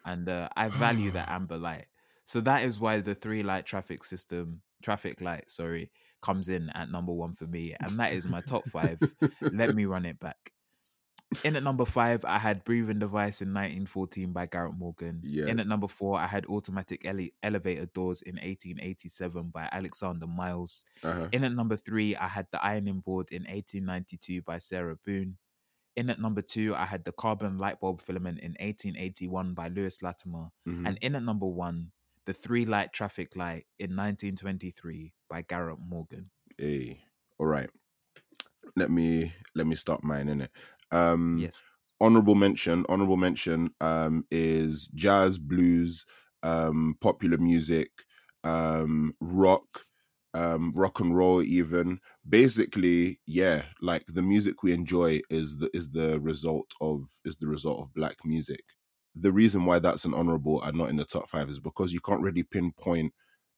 and 0.05 0.29
uh, 0.29 0.49
I 0.57 0.69
value 0.69 1.11
that 1.13 1.29
amber 1.31 1.59
light. 1.59 1.87
So 2.25 2.41
that 2.43 2.65
is 2.65 2.81
why 2.81 3.01
the 3.01 3.15
three 3.15 3.43
light 3.43 3.67
traffic 3.67 4.05
system, 4.05 4.63
traffic 4.83 5.21
light, 5.21 5.51
sorry, 5.51 5.91
comes 6.21 6.49
in 6.49 6.71
at 6.71 6.91
number 6.91 7.13
one 7.13 7.35
for 7.35 7.47
me, 7.47 7.75
and 7.81 7.99
that 7.99 8.13
is 8.13 8.27
my 8.29 8.41
top 8.41 8.69
five. 8.69 8.99
Let 9.41 9.75
me 9.75 9.85
run 9.85 10.05
it 10.05 10.19
back. 10.19 10.53
In 11.45 11.57
at 11.57 11.63
number 11.63 11.85
five, 11.85 12.25
I 12.25 12.39
had 12.39 12.65
Breathing 12.65 12.99
Device 12.99 13.43
in 13.43 13.49
1914 13.53 14.33
by 14.33 14.47
Garrett 14.47 14.79
Morgan. 14.79 15.21
In 15.47 15.61
at 15.61 15.67
number 15.67 15.87
four, 15.87 16.19
I 16.19 16.27
had 16.27 16.47
Automatic 16.47 17.05
ele- 17.05 17.29
Elevator 17.43 17.85
Doors 17.85 18.23
in 18.23 18.37
1887 18.37 19.51
by 19.51 19.69
Alexander 19.71 20.27
Miles. 20.27 20.85
Uh-huh. 21.03 21.29
In 21.31 21.45
at 21.45 21.53
number 21.53 21.77
three, 21.77 22.17
I 22.17 22.29
had 22.29 22.47
the 22.51 22.65
ironing 22.65 23.01
board 23.01 23.31
in 23.31 23.43
1892 23.43 24.41
by 24.43 24.57
Sarah 24.57 24.97
Boone. 25.05 25.37
In 25.97 26.09
at 26.09 26.19
number 26.21 26.41
two, 26.41 26.75
I 26.75 26.87
had 26.87 27.05
the 27.05 27.13
carbon 27.13 27.59
light 27.59 27.79
bulb 27.81 28.01
filament 28.01 28.39
in 28.39 28.53
1881 28.53 29.53
by 29.53 29.69
Lewis 29.69 30.01
Latimer. 30.03 30.49
Mhm. 30.67 30.87
And 30.89 30.99
in 31.03 31.15
at 31.15 31.23
number 31.25 31.47
one, 31.47 31.93
the 32.29 32.35
three 32.35 32.67
light 32.67 32.93
traffic 32.93 33.35
light 33.37 33.65
in 33.79 33.97
1923 33.97 35.15
by 35.31 35.41
Garrett 35.41 35.79
Morgan. 35.81 36.27
Hey. 36.59 37.01
All 37.39 37.47
right. 37.47 37.71
Let 38.77 38.91
me 38.91 39.33
let 39.55 39.67
me 39.67 39.75
start 39.75 40.05
mine 40.05 40.29
in 40.29 40.43
it. 40.43 40.51
Um 40.93 41.39
Yes. 41.41 41.63
honorable 42.03 42.35
mention 42.35 42.85
honorable 42.91 43.17
mention 43.17 43.71
um 43.81 44.27
is 44.31 44.89
jazz 44.89 45.39
blues 45.39 46.05
um 46.43 46.97
popular 47.01 47.39
music 47.39 47.89
um 48.45 49.15
rock 49.23 49.87
um 50.35 50.73
rock 50.77 51.01
and 51.01 51.17
roll 51.17 51.43
even 51.43 51.99
basically 52.29 53.21
yeah 53.27 53.63
like 53.81 54.05
the 54.07 54.23
music 54.23 54.63
we 54.63 54.73
enjoy 54.73 55.19
is 55.31 55.57
the 55.57 55.71
is 55.73 55.91
the 55.93 56.21
result 56.21 56.73
of 56.83 57.05
is 57.25 57.37
the 57.37 57.49
result 57.49 57.81
of 57.81 57.95
black 57.95 58.17
music 58.25 58.65
the 59.19 59.33
reason 59.33 59.65
why 59.65 59.79
that's 59.79 60.05
an 60.05 60.15
honorable 60.15 60.63
and 60.63 60.77
not 60.77 60.91
in 60.91 60.97
the 60.97 61.05
top 61.05 61.29
5 61.29 61.49
is 61.49 61.59
because 61.59 61.93
you 61.93 62.01
can't 62.01 62.23
really 62.23 62.43
pinpoint 62.43 63.13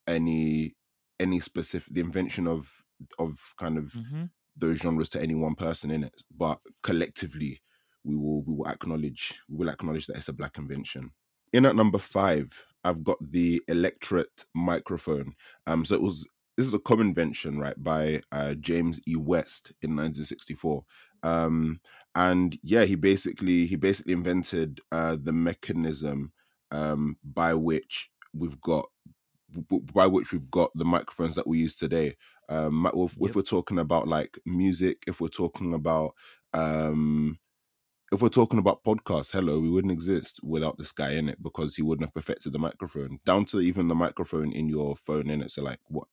any 0.07 0.75
any 1.19 1.41
specific 1.41 1.93
the 1.95 2.01
invention 2.01 2.47
of 2.47 2.83
of 3.19 3.55
kind 3.59 3.79
of 3.79 3.95
Mm-hmm. 3.95 4.25
those 4.57 4.79
genres 4.79 5.09
to 5.11 5.21
any 5.23 5.35
one 5.35 5.55
person 5.55 5.91
in 5.91 6.05
it. 6.05 6.23
But 6.37 6.59
collectively 6.83 7.63
we 8.05 8.17
will 8.17 8.43
we 8.45 8.55
will 8.55 8.69
acknowledge 8.69 9.41
we 9.49 9.59
will 9.59 9.71
acknowledge 9.71 10.07
that 10.07 10.17
it's 10.17 10.29
a 10.29 10.33
black 10.33 10.59
invention. 10.59 11.11
In 11.53 11.67
at 11.67 11.77
number 11.77 11.99
five 11.99 12.65
i've 12.85 13.05
got 13.05 13.19
the 13.21 13.61
electret 13.69 14.45
microphone. 14.55 15.35
Um 15.67 15.85
so 15.85 15.95
it 15.95 16.03
was 16.03 16.29
this 16.57 16.67
is 16.67 16.75
a 16.75 16.79
common 16.79 17.09
invention 17.09 17.59
right 17.59 17.81
by 17.83 18.21
uh, 18.33 18.55
james 18.55 19.01
e. 19.07 19.17
West 19.17 19.73
in 19.83 19.91
1964 19.97 20.85
um 21.23 21.81
and 22.15 22.59
yeah 22.63 22.85
he 22.85 22.95
basically 22.97 23.67
he 23.67 23.77
basically 23.77 24.13
invented 24.13 24.81
uh 24.91 25.17
the 25.23 25.33
mechanism 25.33 26.33
um 26.73 27.17
by 27.23 27.55
which 27.55 28.11
we've 28.35 28.61
got 28.61 28.87
by 29.93 30.07
which 30.07 30.33
we've 30.33 30.51
got 30.51 30.71
the 30.75 30.85
microphones 30.85 31.35
that 31.35 31.47
we 31.47 31.59
use 31.59 31.77
today. 31.77 32.17
Um 32.49 32.89
if, 32.95 33.17
if 33.21 33.37
we're 33.37 33.43
talking 33.43 33.79
about 33.79 34.09
like 34.09 34.39
music 34.47 35.03
if 35.07 35.21
we're 35.21 35.29
talking 35.29 35.75
about 35.75 36.13
um 36.53 37.39
if 38.13 38.23
we're 38.23 38.29
talking 38.29 38.59
about 38.59 38.83
podcasts 38.83 39.33
hello 39.33 39.61
we 39.61 39.69
wouldn't 39.69 39.93
exist 39.93 40.41
without 40.43 40.79
this 40.79 40.93
guy 40.93 41.13
in 41.13 41.29
it 41.29 41.43
because 41.43 41.77
he 41.77 41.83
wouldn't 41.83 42.07
have 42.07 42.15
perfected 42.15 42.53
the 42.53 42.59
microphone 42.59 43.19
down 43.25 43.45
to 43.45 43.61
even 43.61 43.89
the 43.89 43.95
microphone 43.95 44.53
in 44.53 44.69
your 44.69 44.97
phone 44.97 45.31
in 45.31 45.43
it. 45.43 45.51
So 45.51 45.63
like 45.63 45.81
what 45.89 46.09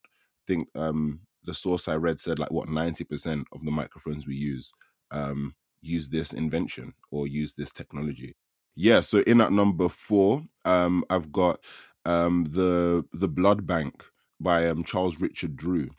think 0.48 0.70
um 0.76 1.22
the 1.44 1.54
source 1.54 1.88
i 1.88 1.96
read 1.96 2.20
said 2.20 2.40
like 2.40 2.52
what 2.52 2.68
90% 2.68 3.44
of 3.54 3.64
the 3.64 3.72
microphones 3.72 4.26
we 4.28 4.36
use 4.36 4.74
um 5.12 5.56
use 5.82 6.10
this 6.10 6.34
invention 6.34 6.94
or 7.12 7.28
use 7.28 7.54
this 7.54 7.72
technology 7.72 8.36
yeah 8.76 9.00
so 9.00 9.20
in 9.20 9.42
at 9.42 9.52
number 9.52 9.90
four 9.90 10.44
um 10.66 11.04
i've 11.10 11.32
got 11.32 11.60
um 12.06 12.46
the 12.46 13.06
the 13.14 13.28
blood 13.28 13.66
bank 13.66 14.06
by 14.40 14.68
um 14.68 14.84
charles 14.84 15.20
richard 15.20 15.56
drew 15.56 15.90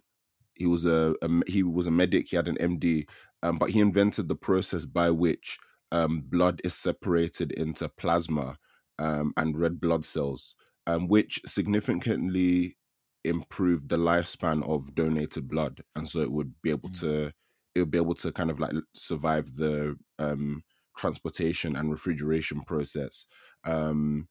he 0.55 0.67
was 0.67 0.85
a 0.85 1.15
he 1.47 1.63
was 1.63 1.87
a 1.87 1.91
medic 1.91 2.29
he 2.29 2.37
had 2.37 2.49
an 2.49 2.57
md 2.57 3.09
um, 3.43 3.57
but 3.59 3.71
he 3.71 3.81
invented 3.81 4.29
the 4.29 4.35
process 4.37 4.85
by 4.85 5.11
which 5.11 5.59
um, 5.93 6.21
blood 6.21 6.61
is 6.65 6.75
separated 6.75 7.53
into 7.53 7.89
plasma 7.89 8.59
um, 8.99 9.33
and 9.37 9.59
red 9.59 9.81
blood 9.81 10.05
cells 10.05 10.57
um, 10.87 11.07
which 11.09 11.41
significantly 11.47 12.77
improved 13.25 13.89
the 13.89 13.97
lifespan 13.97 14.67
of 14.69 14.95
donated 14.95 15.49
blood 15.49 15.83
and 15.97 16.09
so 16.09 16.21
it 16.21 16.33
would 16.33 16.55
be 16.63 16.71
able 16.71 16.89
Mm. 16.89 17.01
to 17.01 17.33
it 17.79 17.83
would 17.83 17.91
be 17.91 17.99
able 17.99 18.15
to 18.15 18.33
kind 18.33 18.51
of 18.51 18.61
like 18.61 18.73
survive 18.95 19.53
the 19.57 19.97
um, 20.19 20.63
transportation 20.97 21.77
and 21.77 21.91
refrigeration 21.91 22.61
process. 22.63 23.27
Um, 23.65 24.29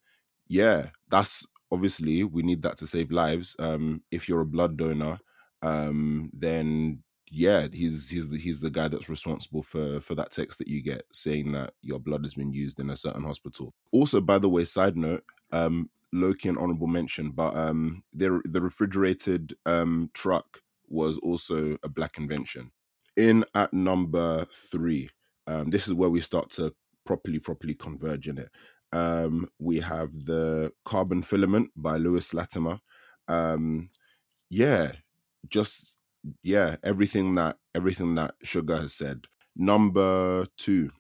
yeah 0.50 0.88
that's 1.10 1.48
obviously 1.72 2.24
we 2.24 2.44
need 2.44 2.62
that 2.62 2.78
to 2.78 2.88
save 2.88 3.12
lives. 3.12 3.56
Um, 3.60 4.04
if 4.12 4.30
you're 4.30 4.42
a 4.42 4.46
blood 4.46 4.78
donor 4.78 5.20
um 5.64 6.30
then 6.34 7.02
yeah 7.32 7.68
he's 7.74 8.12
he's 8.12 8.30
the, 8.30 8.38
he's 8.38 8.62
the 8.62 8.70
guy 8.70 8.88
that's 8.88 9.10
responsible 9.10 9.64
for 9.64 10.00
for 10.00 10.14
that 10.14 10.32
text 10.32 10.60
that 10.60 10.68
you 10.68 10.84
get 10.84 11.02
saying 11.12 11.52
that 11.52 11.74
your 11.82 12.00
blood 12.00 12.24
has 12.24 12.36
been 12.36 12.54
used 12.54 12.80
in 12.80 12.90
a 12.90 12.96
certain 12.96 13.24
hospital. 13.24 13.74
Also 13.92 14.22
by 14.22 14.38
the 14.38 14.50
way 14.50 14.64
side 14.64 14.96
note 14.96 15.24
um 15.52 15.90
loki 16.14 16.48
an 16.48 16.58
honorable 16.58 16.88
mention 16.88 17.32
but 17.32 17.56
um 17.58 18.04
the 18.14 18.40
the 18.46 18.62
refrigerated 18.62 19.56
um 19.66 20.10
truck 20.14 20.62
was 20.88 21.18
also 21.18 21.76
a 21.84 21.90
black 21.90 22.18
invention 22.18 22.72
in 23.18 23.46
at 23.56 23.74
number 23.74 24.46
three 24.46 25.10
um 25.48 25.72
this 25.72 25.88
is 25.88 25.94
where 25.96 26.10
we 26.12 26.22
start 26.22 26.52
to 26.52 26.74
properly, 27.06 27.40
properly 27.40 27.74
converge 27.74 28.28
in 28.28 28.38
it. 28.38 28.50
Um, 28.94 29.50
we 29.60 29.80
have 29.80 30.14
the 30.26 30.72
Carbon 30.86 31.24
Filament 31.24 31.72
by 31.76 31.98
Lewis 31.98 32.34
Latimer. 32.34 32.80
Um, 33.28 33.90
yeah, 34.50 34.94
just 35.50 35.94
yeah, 36.44 36.78
everything 36.84 37.34
that 37.36 37.58
everything 37.76 38.16
that 38.16 38.36
Sugar 38.44 38.78
has 38.78 38.94
said. 38.94 39.26
Number 39.56 40.46
two, 40.58 40.92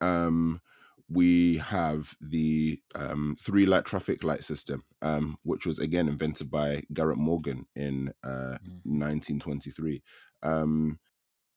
um, 0.00 0.60
we 1.08 1.58
have 1.58 2.16
the 2.20 2.78
um, 2.94 3.36
three 3.38 3.66
light 3.66 3.84
traffic 3.84 4.24
light 4.24 4.44
system, 4.44 4.84
um, 5.02 5.36
which 5.44 5.66
was 5.66 5.78
again 5.78 6.08
invented 6.08 6.50
by 6.50 6.82
Garrett 6.92 7.18
Morgan 7.18 7.66
in 7.76 8.12
uh, 8.24 8.58
Mm. 8.64 8.82
1923. 8.84 10.02
Um, 10.42 10.98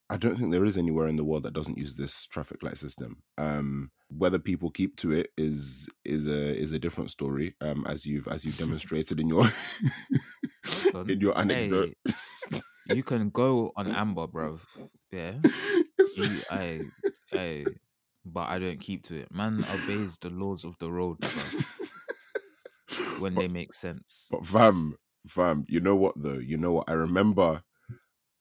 I 0.10 0.18
don't 0.18 0.38
think 0.38 0.52
there 0.52 0.64
is 0.64 0.78
anywhere 0.78 1.08
in 1.08 1.18
the 1.18 1.26
world 1.26 1.44
that 1.44 1.54
doesn't 1.54 1.78
use 1.78 1.96
this 1.96 2.26
traffic 2.28 2.64
light 2.64 2.78
system. 2.78 3.18
Um, 3.38 3.92
whether 4.10 4.40
people 4.40 4.70
keep 4.70 4.96
to 4.98 5.12
it 5.12 5.32
is 5.38 5.90
is 6.06 6.28
a 6.28 6.58
is 6.58 6.72
a 6.72 6.80
different 6.80 7.12
story. 7.12 7.56
Um, 7.62 7.86
as 7.88 8.06
you've 8.06 8.28
as 8.28 8.46
you've 8.46 8.58
demonstrated 8.66 9.20
in 9.20 9.28
your 9.28 9.46
in 11.08 11.20
your 11.20 11.38
anecdote. 11.38 11.94
You 12.94 13.04
can 13.04 13.30
go 13.30 13.74
on 13.76 13.88
Amber, 13.88 14.28
bro. 14.28 14.60
Yeah. 15.12 15.34
You, 16.16 16.30
I, 16.50 16.82
I, 17.34 17.66
but 18.26 18.50
I 18.50 18.60
don't 18.60 18.80
keep 18.80 19.04
to 19.06 19.18
it. 19.18 19.32
Man 19.32 19.66
obeys 19.74 20.18
the 20.18 20.30
laws 20.30 20.64
of 20.64 20.78
the 20.80 20.90
road, 20.90 21.20
bruv, 21.20 22.00
when 23.20 23.36
they 23.36 23.50
make 23.50 23.74
sense. 23.74 24.30
But 24.32 24.46
fam, 24.46 24.96
fam, 25.28 25.66
you 25.68 25.82
know 25.82 25.96
what 25.96 26.16
though? 26.16 26.40
You 26.40 26.58
know 26.58 26.72
what? 26.72 26.90
I 26.90 26.94
remember 26.94 27.64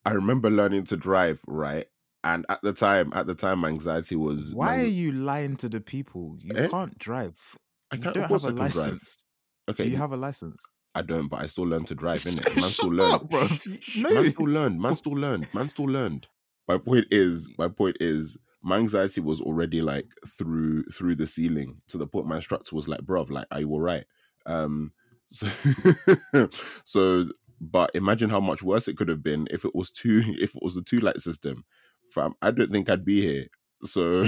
I 0.07 0.13
remember 0.13 0.51
learning 0.51 0.85
to 0.85 0.97
drive, 0.97 1.41
right? 1.47 1.87
And 2.25 2.47
at 2.49 2.61
the 2.63 2.73
time, 2.73 3.13
at 3.15 3.27
the 3.27 3.35
time, 3.35 3.59
my 3.61 3.69
anxiety 3.69 4.17
was 4.17 4.55
Why 4.55 4.77
my- 4.79 4.83
are 4.83 4.87
you 4.87 5.13
lying 5.13 5.57
to 5.59 5.69
the 5.69 5.81
people? 5.81 6.37
You 6.41 6.57
Eh? 6.57 6.69
can't 6.69 6.99
drive. 6.99 7.57
I 7.91 7.97
can't- 7.99 8.15
don't 8.15 8.23
have 8.25 8.31
a 8.33 8.39
can 8.47 8.55
drive. 8.57 8.75
license. 8.77 9.25
okay. 9.69 9.85
Do 9.85 9.91
you 9.91 9.97
have 9.97 10.13
a 10.13 10.17
license? 10.17 10.65
I 10.95 11.03
don't, 11.03 11.29
but 11.29 11.43
I 11.43 11.47
still 11.47 11.65
learned 11.65 11.89
to 11.89 11.95
drive, 11.95 12.17
innit? 12.29 12.55
Man 12.57 12.65
still 12.65 12.89
learned. 12.89 13.15
up, 13.15 13.29
bro. 13.31 13.47
No. 13.99 14.15
Man 14.15 14.25
still 14.27 14.47
learned. 14.47 14.81
Man 14.81 14.95
still 14.95 15.13
learned. 15.13 15.47
Man 15.53 15.69
still 15.69 15.85
learned. 15.87 16.27
My 16.69 16.79
point 16.79 17.07
is, 17.11 17.49
my 17.59 17.69
point 17.69 17.97
is, 18.01 18.37
my 18.63 18.77
anxiety 18.79 19.21
was 19.21 19.41
already 19.41 19.83
like 19.83 20.07
through 20.27 20.85
through 20.85 21.15
the 21.17 21.27
ceiling 21.27 21.83
to 21.89 21.99
the 21.99 22.07
point 22.07 22.27
my 22.27 22.37
instructor 22.37 22.75
was 22.75 22.89
like, 22.89 23.01
"Bruv, 23.03 23.31
like, 23.31 23.47
are 23.53 23.61
you 23.61 23.71
all 23.71 23.81
right?" 23.81 24.05
Um, 24.47 24.93
so, 25.31 25.47
so, 26.85 27.27
but 27.61 27.91
imagine 27.95 28.31
how 28.31 28.41
much 28.41 28.63
worse 28.63 28.89
it 28.89 28.97
could 28.97 29.09
have 29.09 29.23
been 29.23 29.47
if 29.51 29.65
it 29.65 29.75
was 29.75 29.91
two, 29.91 30.23
if 30.39 30.55
it 30.55 30.63
was 30.63 30.77
a 30.77 30.83
two 30.83 31.01
light 31.01 31.21
system. 31.21 31.65
Fam, 32.13 32.35
I 32.41 32.51
don't 32.51 32.71
think 32.71 32.89
I'd 32.89 33.05
be 33.05 33.21
here. 33.21 33.47
So, 33.83 34.27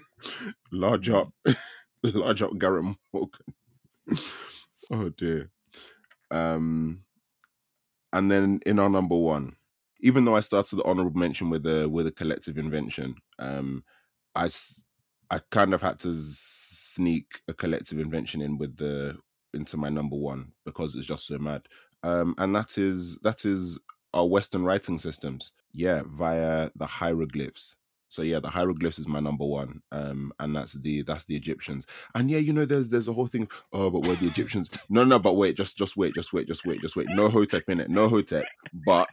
large 0.72 1.10
up, 1.10 1.30
large 2.02 2.42
up, 2.42 2.56
Garrett 2.58 2.96
Morgan. 3.12 3.54
oh 4.90 5.08
dear. 5.10 5.50
Um, 6.30 7.02
and 8.12 8.30
then 8.30 8.60
in 8.66 8.78
our 8.78 8.88
number 8.88 9.16
one, 9.16 9.56
even 10.00 10.24
though 10.24 10.36
I 10.36 10.40
started 10.40 10.76
the 10.76 10.84
honorable 10.84 11.18
mention 11.18 11.50
with 11.50 11.66
a 11.66 11.88
with 11.88 12.06
a 12.06 12.12
collective 12.12 12.56
invention, 12.56 13.16
um, 13.38 13.84
I 14.34 14.48
I 15.30 15.40
kind 15.50 15.74
of 15.74 15.82
had 15.82 15.98
to 16.00 16.12
sneak 16.14 17.40
a 17.48 17.54
collective 17.54 17.98
invention 17.98 18.40
in 18.40 18.58
with 18.58 18.76
the 18.76 19.18
into 19.54 19.76
my 19.76 19.88
number 19.88 20.16
one 20.16 20.52
because 20.64 20.94
it's 20.94 21.06
just 21.06 21.26
so 21.26 21.38
mad. 21.38 21.62
Um, 22.02 22.34
and 22.38 22.54
that 22.54 22.78
is 22.78 23.18
that 23.18 23.44
is 23.44 23.78
our 24.14 24.26
Western 24.26 24.64
writing 24.64 24.98
systems. 24.98 25.52
Yeah, 25.72 26.02
via 26.06 26.70
the 26.76 26.86
hieroglyphs. 26.86 27.76
So 28.10 28.22
yeah, 28.22 28.40
the 28.40 28.48
hieroglyphs 28.48 28.98
is 28.98 29.06
my 29.06 29.20
number 29.20 29.44
one, 29.44 29.82
um, 29.92 30.32
and 30.40 30.56
that's 30.56 30.72
the 30.72 31.02
that's 31.02 31.26
the 31.26 31.36
Egyptians. 31.36 31.86
And 32.14 32.30
yeah, 32.30 32.38
you 32.38 32.54
know, 32.54 32.64
there's 32.64 32.88
there's 32.88 33.08
a 33.08 33.12
whole 33.12 33.26
thing. 33.26 33.48
Oh, 33.72 33.90
but 33.90 34.06
we're 34.06 34.14
the 34.14 34.26
Egyptians. 34.26 34.70
No, 34.90 35.04
no, 35.04 35.18
but 35.18 35.36
wait, 35.36 35.56
just 35.56 35.76
just 35.76 35.96
wait, 35.96 36.14
just 36.14 36.32
wait, 36.32 36.46
just 36.48 36.64
wait, 36.64 36.80
just 36.80 36.96
wait. 36.96 37.08
No 37.10 37.28
hotep 37.28 37.64
in 37.68 37.80
it, 37.80 37.90
no 37.90 38.08
hotep. 38.08 38.44
But 38.86 39.08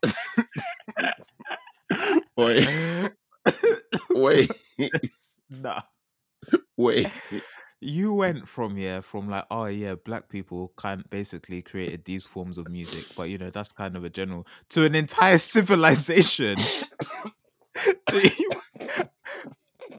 wait, 2.38 2.68
wait, 4.12 4.52
nah. 5.62 5.82
wait. 6.78 7.12
You 7.82 8.14
went 8.14 8.48
from 8.48 8.78
yeah, 8.78 9.02
from 9.02 9.30
like 9.30 9.46
oh 9.52 9.66
yeah, 9.66 9.96
black 9.96 10.30
people 10.30 10.74
kind 10.78 11.08
basically 11.10 11.62
created 11.62 12.06
these 12.06 12.26
forms 12.26 12.58
of 12.58 12.70
music, 12.70 13.06
but 13.16 13.30
you 13.30 13.38
know 13.38 13.50
that's 13.52 13.72
kind 13.72 13.96
of 13.96 14.04
a 14.04 14.10
general 14.10 14.48
to 14.70 14.86
an 14.86 14.96
entire 14.96 15.38
civilization. 15.40 16.58
You- 18.14 18.50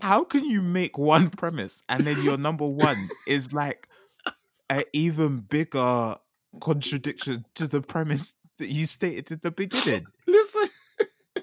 how 0.01 0.25
can 0.25 0.45
you 0.45 0.63
make 0.63 0.99
one 0.99 1.31
premise 1.31 1.83
and 1.89 2.07
then 2.07 2.23
your 2.23 2.37
number 2.39 2.67
one 2.67 2.97
is 3.27 3.53
like 3.53 3.89
an 4.71 4.85
even 4.93 5.41
bigger 5.41 6.17
contradiction 6.61 7.45
to 7.55 7.67
the 7.69 7.81
premise 7.81 8.35
that 8.59 8.69
you 8.69 8.87
stated 8.87 9.31
at 9.33 9.43
the 9.43 9.51
beginning 9.51 10.07
Listen, 10.27 10.69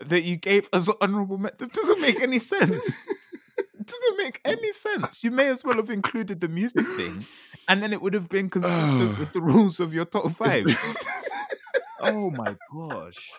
that 0.02 0.24
you 0.24 0.38
gave 0.38 0.70
as 0.74 0.88
an 0.88 0.96
honorable 1.02 1.38
mention? 1.38 1.58
That 1.60 1.74
doesn't 1.74 2.02
make 2.02 2.22
any 2.22 2.40
sense. 2.40 3.08
It 3.84 3.88
doesn't 3.88 4.18
make 4.18 4.40
any 4.46 4.72
sense. 4.72 5.26
You 5.26 5.32
may 5.32 5.50
as 5.50 5.66
well 5.66 5.76
have 5.76 5.90
included 5.90 6.40
the 6.40 6.48
music 6.48 6.88
thing, 6.96 7.26
and 7.68 7.84
then 7.84 7.92
it 7.92 8.02
would 8.02 8.14
have 8.14 8.30
been 8.30 8.50
consistent 8.50 9.18
with 9.20 9.34
the 9.34 9.42
rules 9.42 9.82
of 9.82 9.94
your 9.94 10.06
top 10.06 10.32
five. 10.32 10.66
oh 12.02 12.32
my 12.32 12.56
gosh! 12.72 13.30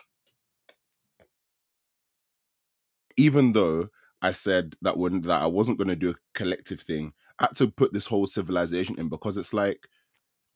even 3.17 3.53
though 3.53 3.89
I 4.21 4.31
said 4.31 4.75
that 4.83 4.97
when 4.97 5.21
that 5.21 5.41
I 5.41 5.47
wasn't 5.47 5.79
going 5.79 5.87
to 5.87 5.95
do 5.95 6.11
a 6.11 6.15
collective 6.35 6.79
thing, 6.79 7.13
I 7.39 7.45
had 7.45 7.55
to 7.55 7.71
put 7.71 7.91
this 7.91 8.05
whole 8.05 8.27
civilization 8.27 8.99
in 8.99 9.09
because 9.09 9.37
it's 9.37 9.53
like 9.53 9.87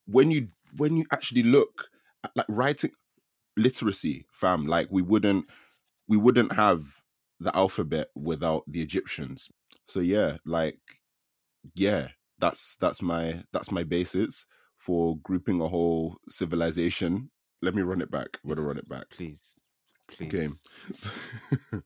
when 0.06 0.30
you 0.30 0.49
when 0.78 0.97
you 0.97 1.06
actually 1.12 1.43
look 1.43 1.89
at 2.23 2.32
like 2.36 2.45
writing 2.47 2.91
literacy, 3.58 4.28
fam, 4.32 4.67
like 4.67 4.88
we 4.91 5.02
wouldn't 5.02 5.45
we 6.08 6.17
wouldn't 6.17 6.54
have 6.54 6.84
the 7.39 7.56
alphabet 7.56 8.10
without 8.15 8.63
the 8.67 8.84
Egyptians. 8.84 9.49
So 9.89 9.99
yeah, 10.02 10.38
like 10.45 10.80
yeah, 11.75 12.10
that's 12.39 12.75
that's 12.78 13.02
my 13.02 13.43
that's 13.52 13.71
my 13.71 13.84
basis 13.84 14.45
for 14.75 15.17
grouping 15.19 15.62
a 15.62 15.67
whole 15.67 16.17
civilization. 16.30 17.32
Let 17.62 17.75
me 17.75 17.82
run 17.82 18.02
it 18.02 18.12
back. 18.12 18.39
I'm 18.43 18.49
gonna 18.52 18.67
run 18.67 18.78
it 18.78 18.88
back. 18.89 19.06
Please, 19.10 19.60
Okay. 20.13 20.30
please. 20.30 20.63
So, 20.93 21.10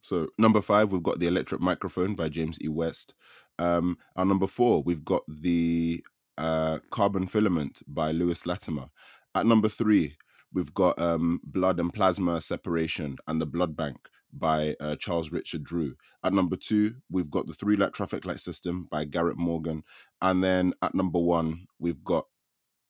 so 0.00 0.28
number 0.38 0.60
five, 0.60 0.92
we've 0.92 1.02
got 1.02 1.18
the 1.20 1.26
electric 1.26 1.60
microphone 1.60 2.14
by 2.14 2.28
James 2.28 2.58
E. 2.62 2.68
West. 2.68 3.14
Um, 3.58 3.98
our 4.16 4.24
number 4.24 4.46
four, 4.46 4.82
we've 4.82 5.04
got 5.04 5.22
the 5.28 6.02
uh, 6.38 6.78
carbon 6.90 7.26
filament 7.26 7.82
by 7.88 8.12
Lewis 8.12 8.46
Latimer. 8.46 8.86
At 9.34 9.46
number 9.46 9.68
three, 9.68 10.16
we've 10.52 10.72
got 10.74 11.00
um, 11.00 11.40
blood 11.44 11.80
and 11.80 11.92
plasma 11.92 12.40
separation 12.40 13.16
and 13.26 13.40
the 13.40 13.46
blood 13.46 13.76
bank 13.76 13.98
by 14.32 14.76
uh, 14.80 14.96
Charles 14.96 15.32
Richard 15.32 15.64
Drew. 15.64 15.96
At 16.24 16.32
number 16.32 16.56
two, 16.56 16.96
we've 17.10 17.30
got 17.30 17.46
the 17.46 17.54
three 17.54 17.76
light 17.76 17.92
traffic 17.92 18.24
light 18.24 18.40
system 18.40 18.86
by 18.90 19.04
Garrett 19.04 19.38
Morgan. 19.38 19.84
And 20.20 20.42
then 20.42 20.74
at 20.82 20.94
number 20.94 21.18
one, 21.20 21.66
we've 21.78 22.04
got 22.04 22.26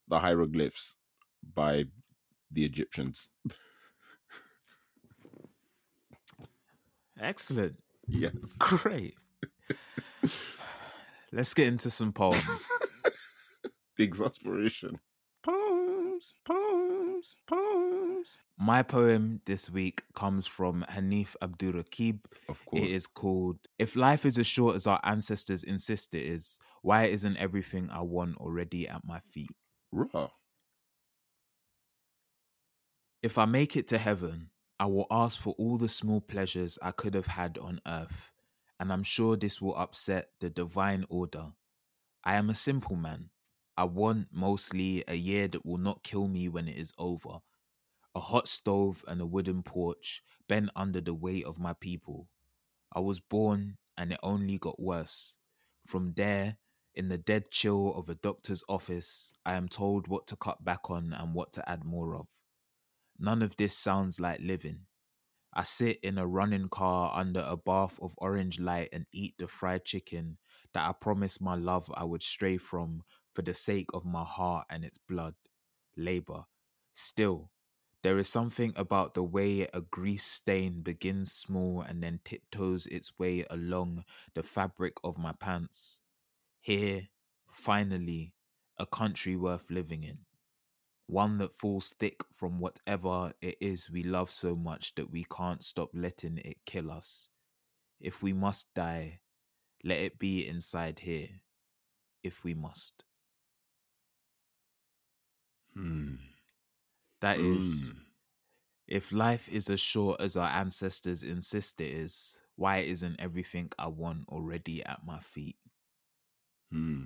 the 0.08 0.18
hieroglyphs 0.20 0.96
by 1.54 1.84
the 2.50 2.64
Egyptians. 2.64 3.30
Excellent. 7.20 7.76
Yes. 8.06 8.32
Great. 8.58 9.14
Let's 11.32 11.52
get 11.52 11.68
into 11.68 11.90
some 11.90 12.12
poems. 12.12 12.70
the 13.96 14.04
exasperation. 14.04 14.98
Poems, 15.42 16.34
poems, 16.46 17.36
poems. 17.46 17.67
My 18.60 18.82
poem 18.82 19.40
this 19.46 19.70
week 19.70 20.02
comes 20.14 20.48
from 20.48 20.84
Hanif 20.90 21.36
Abdurraqib. 21.40 22.18
Of 22.48 22.64
course. 22.64 22.82
It 22.82 22.90
is 22.90 23.06
called 23.06 23.58
If 23.78 23.94
Life 23.94 24.26
is 24.26 24.36
as 24.36 24.48
Short 24.48 24.74
as 24.74 24.84
Our 24.84 24.98
Ancestors 25.04 25.62
Insist 25.62 26.12
It 26.12 26.24
Is, 26.24 26.58
Why 26.82 27.04
Isn't 27.04 27.36
Everything 27.36 27.88
I 27.88 28.02
Want 28.02 28.36
Already 28.38 28.88
at 28.88 29.04
My 29.04 29.20
Feet? 29.20 29.54
Raw. 29.92 30.30
If 33.22 33.38
I 33.38 33.44
make 33.44 33.76
it 33.76 33.86
to 33.88 33.98
heaven, 33.98 34.50
I 34.80 34.86
will 34.86 35.06
ask 35.08 35.40
for 35.40 35.54
all 35.56 35.78
the 35.78 35.88
small 35.88 36.20
pleasures 36.20 36.80
I 36.82 36.90
could 36.90 37.14
have 37.14 37.28
had 37.28 37.58
on 37.58 37.80
earth, 37.86 38.32
and 38.80 38.92
I'm 38.92 39.04
sure 39.04 39.36
this 39.36 39.60
will 39.60 39.76
upset 39.76 40.30
the 40.40 40.50
divine 40.50 41.04
order. 41.08 41.52
I 42.24 42.34
am 42.34 42.50
a 42.50 42.54
simple 42.54 42.96
man. 42.96 43.30
I 43.76 43.84
want 43.84 44.28
mostly 44.32 45.04
a 45.06 45.14
year 45.14 45.46
that 45.46 45.64
will 45.64 45.78
not 45.78 46.02
kill 46.02 46.26
me 46.26 46.48
when 46.48 46.66
it 46.66 46.76
is 46.76 46.92
over. 46.98 47.38
A 48.18 48.20
hot 48.20 48.48
stove 48.48 49.04
and 49.06 49.20
a 49.20 49.26
wooden 49.26 49.62
porch 49.62 50.24
bent 50.48 50.70
under 50.74 51.00
the 51.00 51.14
weight 51.14 51.44
of 51.44 51.60
my 51.60 51.72
people. 51.72 52.26
I 52.92 52.98
was 52.98 53.20
born 53.20 53.76
and 53.96 54.12
it 54.12 54.18
only 54.24 54.58
got 54.58 54.82
worse. 54.82 55.36
From 55.86 56.14
there, 56.14 56.56
in 56.96 57.10
the 57.10 57.16
dead 57.16 57.52
chill 57.52 57.94
of 57.94 58.08
a 58.08 58.16
doctor's 58.16 58.64
office, 58.68 59.32
I 59.46 59.54
am 59.54 59.68
told 59.68 60.08
what 60.08 60.26
to 60.26 60.34
cut 60.36 60.64
back 60.64 60.90
on 60.90 61.12
and 61.16 61.32
what 61.32 61.52
to 61.52 61.70
add 61.70 61.84
more 61.84 62.16
of. 62.16 62.26
None 63.20 63.40
of 63.40 63.54
this 63.54 63.76
sounds 63.76 64.18
like 64.18 64.40
living. 64.40 64.86
I 65.54 65.62
sit 65.62 66.00
in 66.02 66.18
a 66.18 66.26
running 66.26 66.70
car 66.70 67.12
under 67.14 67.46
a 67.46 67.56
bath 67.56 68.00
of 68.02 68.16
orange 68.18 68.58
light 68.58 68.88
and 68.92 69.06
eat 69.12 69.34
the 69.38 69.46
fried 69.46 69.84
chicken 69.84 70.38
that 70.74 70.88
I 70.88 70.92
promised 70.92 71.40
my 71.40 71.54
love 71.54 71.88
I 71.94 72.02
would 72.02 72.24
stray 72.24 72.56
from 72.56 73.04
for 73.32 73.42
the 73.42 73.54
sake 73.54 73.90
of 73.94 74.04
my 74.04 74.24
heart 74.24 74.66
and 74.68 74.84
its 74.84 74.98
blood. 74.98 75.36
Labor. 75.96 76.46
Still, 76.92 77.52
there 78.08 78.16
is 78.16 78.26
something 78.26 78.72
about 78.74 79.12
the 79.12 79.22
way 79.22 79.68
a 79.74 79.82
grease 79.82 80.24
stain 80.24 80.80
begins 80.80 81.30
small 81.30 81.82
and 81.82 82.02
then 82.02 82.20
tiptoes 82.24 82.86
its 82.86 83.18
way 83.18 83.44
along 83.50 84.02
the 84.32 84.42
fabric 84.42 84.94
of 85.04 85.18
my 85.18 85.32
pants. 85.38 86.00
Here, 86.62 87.08
finally, 87.52 88.32
a 88.78 88.86
country 88.86 89.36
worth 89.36 89.70
living 89.70 90.04
in. 90.04 90.20
One 91.06 91.36
that 91.36 91.52
falls 91.52 91.90
thick 91.90 92.22
from 92.32 92.60
whatever 92.60 93.34
it 93.42 93.56
is 93.60 93.90
we 93.90 94.02
love 94.02 94.32
so 94.32 94.56
much 94.56 94.94
that 94.94 95.10
we 95.10 95.26
can't 95.30 95.62
stop 95.62 95.90
letting 95.92 96.38
it 96.38 96.64
kill 96.64 96.90
us. 96.90 97.28
If 98.00 98.22
we 98.22 98.32
must 98.32 98.72
die, 98.72 99.20
let 99.84 99.98
it 99.98 100.18
be 100.18 100.48
inside 100.48 101.00
here. 101.00 101.42
If 102.22 102.42
we 102.42 102.54
must. 102.54 103.04
Hmm. 105.74 106.27
That 107.20 107.38
is, 107.38 107.92
Mm. 107.92 108.00
if 108.86 109.12
life 109.12 109.48
is 109.48 109.68
as 109.68 109.80
short 109.80 110.20
as 110.20 110.36
our 110.36 110.48
ancestors 110.48 111.22
insist 111.22 111.80
it 111.80 111.90
is, 111.92 112.38
why 112.56 112.78
isn't 112.78 113.20
everything 113.20 113.70
I 113.78 113.88
want 113.88 114.28
already 114.28 114.84
at 114.84 115.04
my 115.04 115.20
feet? 115.20 115.58
Hmm. 116.70 117.04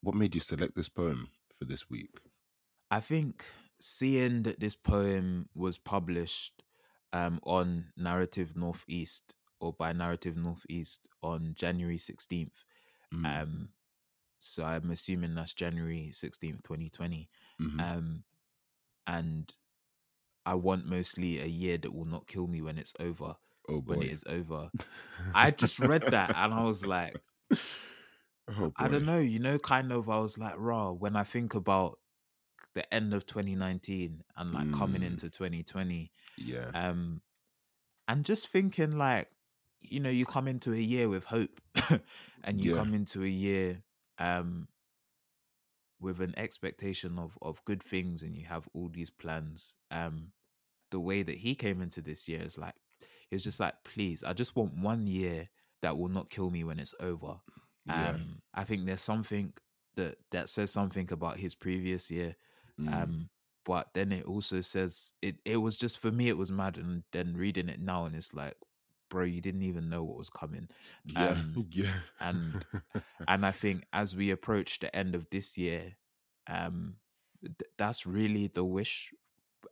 What 0.00 0.14
made 0.14 0.34
you 0.34 0.40
select 0.40 0.74
this 0.74 0.88
poem 0.88 1.28
for 1.52 1.64
this 1.64 1.90
week? 1.90 2.10
I 2.90 3.00
think 3.00 3.44
seeing 3.80 4.42
that 4.44 4.60
this 4.60 4.74
poem 4.74 5.48
was 5.54 5.76
published 5.78 6.62
um, 7.12 7.40
on 7.42 7.92
Narrative 7.96 8.56
Northeast 8.56 9.34
or 9.60 9.72
by 9.72 9.92
Narrative 9.92 10.36
Northeast 10.36 11.08
on 11.22 11.54
January 11.56 11.96
16th. 11.98 12.64
Mm. 13.12 13.42
Um, 13.42 13.68
so 14.38 14.64
I'm 14.64 14.90
assuming 14.90 15.34
that's 15.34 15.52
January 15.52 16.10
16th, 16.12 16.62
2020. 16.62 17.28
Mhm. 17.60 17.80
Um, 17.80 18.24
and 19.08 19.52
I 20.46 20.54
want 20.54 20.86
mostly 20.86 21.40
a 21.40 21.46
year 21.46 21.78
that 21.78 21.92
will 21.92 22.04
not 22.04 22.26
kill 22.28 22.46
me 22.46 22.62
when 22.62 22.78
it's 22.78 22.94
over. 23.00 23.34
oh 23.68 23.80
boy. 23.80 23.94
When 23.96 24.02
it 24.02 24.12
is 24.12 24.24
over. 24.28 24.70
I 25.34 25.50
just 25.50 25.80
read 25.80 26.02
that 26.10 26.30
and 26.36 26.54
I 26.54 26.62
was 26.62 26.86
like, 26.86 27.16
oh. 28.48 28.72
I 28.76 28.88
don't 28.88 29.04
know, 29.06 29.18
you 29.18 29.38
know, 29.40 29.58
kind 29.58 29.92
of, 29.92 30.08
I 30.08 30.20
was 30.20 30.38
like, 30.38 30.54
raw. 30.56 30.90
When 30.92 31.16
I 31.16 31.24
think 31.24 31.54
about 31.54 31.98
the 32.74 32.92
end 32.94 33.12
of 33.14 33.26
2019 33.26 34.22
and 34.36 34.52
like 34.52 34.72
coming 34.72 35.02
Mm. 35.02 35.06
into 35.06 35.30
2020, 35.30 36.12
Yeah. 36.36 36.70
um, 36.74 37.22
and 38.06 38.24
just 38.24 38.48
thinking 38.48 38.96
like, 38.96 39.28
you 39.80 40.00
know, 40.00 40.10
you 40.10 40.26
come 40.26 40.48
into 40.48 40.72
a 40.72 40.76
year 40.80 41.08
with 41.08 41.24
hope 41.24 41.60
and 42.44 42.60
you 42.60 42.70
Yeah. 42.70 42.76
come 42.76 42.94
into 42.94 43.22
a 43.22 43.28
year, 43.28 43.82
um, 44.18 44.68
with 46.00 46.20
an 46.20 46.34
expectation 46.36 47.18
of 47.18 47.36
of 47.42 47.64
good 47.64 47.82
things 47.82 48.22
and 48.22 48.36
you 48.36 48.44
have 48.46 48.68
all 48.74 48.88
these 48.88 49.10
plans 49.10 49.76
um 49.90 50.28
the 50.90 51.00
way 51.00 51.22
that 51.22 51.38
he 51.38 51.54
came 51.54 51.80
into 51.80 52.00
this 52.00 52.28
year 52.28 52.42
is 52.42 52.58
like 52.58 52.74
he 53.28 53.34
was 53.36 53.44
just 53.44 53.60
like 53.60 53.74
please 53.84 54.22
i 54.24 54.32
just 54.32 54.56
want 54.56 54.74
one 54.76 55.06
year 55.06 55.48
that 55.82 55.96
will 55.98 56.08
not 56.08 56.30
kill 56.30 56.50
me 56.50 56.64
when 56.64 56.78
it's 56.78 56.94
over 57.00 57.36
Yeah. 57.84 58.10
um 58.12 58.42
i 58.54 58.64
think 58.64 58.86
there's 58.86 59.00
something 59.00 59.52
that 59.96 60.16
that 60.30 60.48
says 60.48 60.70
something 60.70 61.08
about 61.12 61.38
his 61.38 61.54
previous 61.54 62.10
year 62.10 62.36
Mm. 62.80 62.92
um 63.02 63.28
but 63.64 63.88
then 63.94 64.12
it 64.12 64.24
also 64.24 64.60
says 64.60 65.12
it 65.20 65.36
it 65.44 65.56
was 65.58 65.76
just 65.76 65.98
for 65.98 66.10
me 66.12 66.28
it 66.28 66.38
was 66.38 66.50
mad 66.50 66.78
and 66.78 67.02
then 67.12 67.34
reading 67.36 67.68
it 67.68 67.80
now 67.80 68.04
and 68.04 68.14
it's 68.14 68.32
like 68.32 68.54
bro 69.08 69.24
you 69.24 69.40
didn't 69.40 69.62
even 69.62 69.88
know 69.88 70.02
what 70.04 70.16
was 70.16 70.30
coming 70.30 70.68
yeah. 71.04 71.28
um, 71.28 71.66
yeah. 71.70 71.92
and 72.20 72.64
and 73.26 73.46
I 73.46 73.50
think 73.50 73.84
as 73.92 74.14
we 74.16 74.30
approach 74.30 74.78
the 74.80 74.94
end 74.94 75.14
of 75.14 75.28
this 75.30 75.56
year, 75.58 75.96
um, 76.46 76.96
th- 77.42 77.70
that's 77.76 78.06
really 78.06 78.46
the 78.48 78.64
wish 78.64 79.12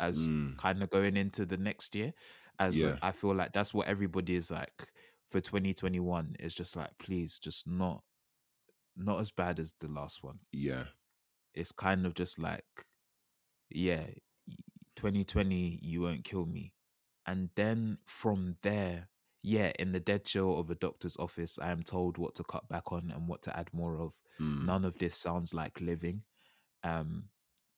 as 0.01 0.29
Mm. 0.29 0.57
kind 0.59 0.83
of 0.83 0.91
going 0.91 1.17
into 1.17 1.47
the 1.47 1.57
next 1.57 1.95
year. 1.95 2.13
As 2.59 2.77
Yeah. 2.77 2.97
I 3.03 3.13
feel 3.13 3.35
like 3.35 3.53
that's 3.53 3.73
what 3.73 3.87
everybody 3.87 4.35
is 4.37 4.51
like 4.51 4.89
for 5.27 5.41
2021. 5.41 6.37
It's 6.39 6.55
just 6.55 6.75
like, 6.77 6.99
please, 6.99 7.39
just 7.39 7.67
not, 7.67 8.03
not 8.97 9.21
as 9.21 9.31
bad 9.31 9.59
as 9.59 9.73
the 9.79 9.89
last 9.89 10.23
one. 10.23 10.41
yeah. 10.53 10.85
It's 11.55 11.73
kind 11.73 12.05
of 12.05 12.15
just 12.15 12.39
like, 12.39 12.65
yeah, 13.71 14.07
2020, 14.97 15.79
you 15.83 16.03
won't 16.03 16.25
kill 16.25 16.47
me. 16.47 16.73
And 17.27 17.51
then 17.55 17.99
from 18.07 18.57
there, 18.63 19.09
yeah, 19.43 19.73
in 19.79 19.93
the 19.93 20.01
dead 20.01 20.25
chill 20.25 20.59
of 20.59 20.71
a 20.71 20.75
doctor's 20.75 21.17
office, 21.17 21.59
I 21.59 21.71
am 21.71 21.83
told 21.83 22.19
what 22.19 22.35
to 22.37 22.45
cut 22.45 22.69
back 22.69 22.93
on 22.93 23.11
and 23.15 23.29
what 23.29 23.43
to 23.43 23.57
add 23.57 23.73
more 23.73 23.99
of. 23.99 24.21
Mm. 24.41 24.65
None 24.65 24.85
of 24.85 24.99
this 24.99 25.17
sounds 25.17 25.55
like 25.55 25.81
living. 25.81 26.23
Um, 26.83 27.31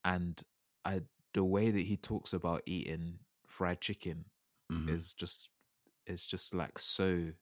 and 0.04 0.42
I, 0.84 1.02
the 1.34 1.44
way 1.44 1.70
that 1.70 1.80
he 1.80 1.96
talks 1.96 2.32
about 2.32 2.62
eating 2.66 3.20
fried 3.46 3.80
chicken 3.80 4.26
Mhm. 4.70 4.88
is 4.88 5.12
just, 5.14 5.50
it's 6.06 6.26
just 6.26 6.54
like 6.54 6.78
so 6.78 7.32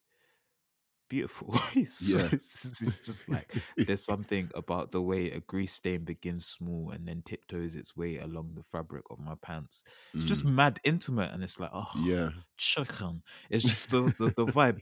beautiful. 1.09 1.55
it's, 1.75 2.13
Yeah. 2.13 2.29
it's, 2.33 2.83
it's 2.83 3.01
just 3.01 3.29
like 3.29 3.53
there's 3.77 4.05
something 4.05 4.51
about 4.55 4.93
the 4.93 5.03
way 5.03 5.31
a 5.31 5.41
grease 5.41 5.73
stain 5.75 6.05
begins 6.05 6.47
small 6.47 6.91
and 6.91 7.07
then 7.09 7.23
tiptoes 7.25 7.75
its 7.75 7.97
way 7.97 8.19
along 8.19 8.53
the 8.55 8.63
fabric 8.63 9.05
of 9.11 9.19
my 9.19 9.35
pants. 9.41 9.83
It's 10.15 10.25
just 10.25 10.45
Mm. 10.45 10.53
mad 10.55 10.81
intimate, 10.85 11.33
and 11.33 11.43
it's 11.43 11.59
like, 11.61 11.71
oh, 11.73 11.91
yeah. 12.03 12.31
chicken. 12.57 13.23
It's 13.51 13.65
just 13.65 13.91
the, 13.91 14.03
the, 14.19 14.33
the 14.45 14.47
vibe. 14.53 14.81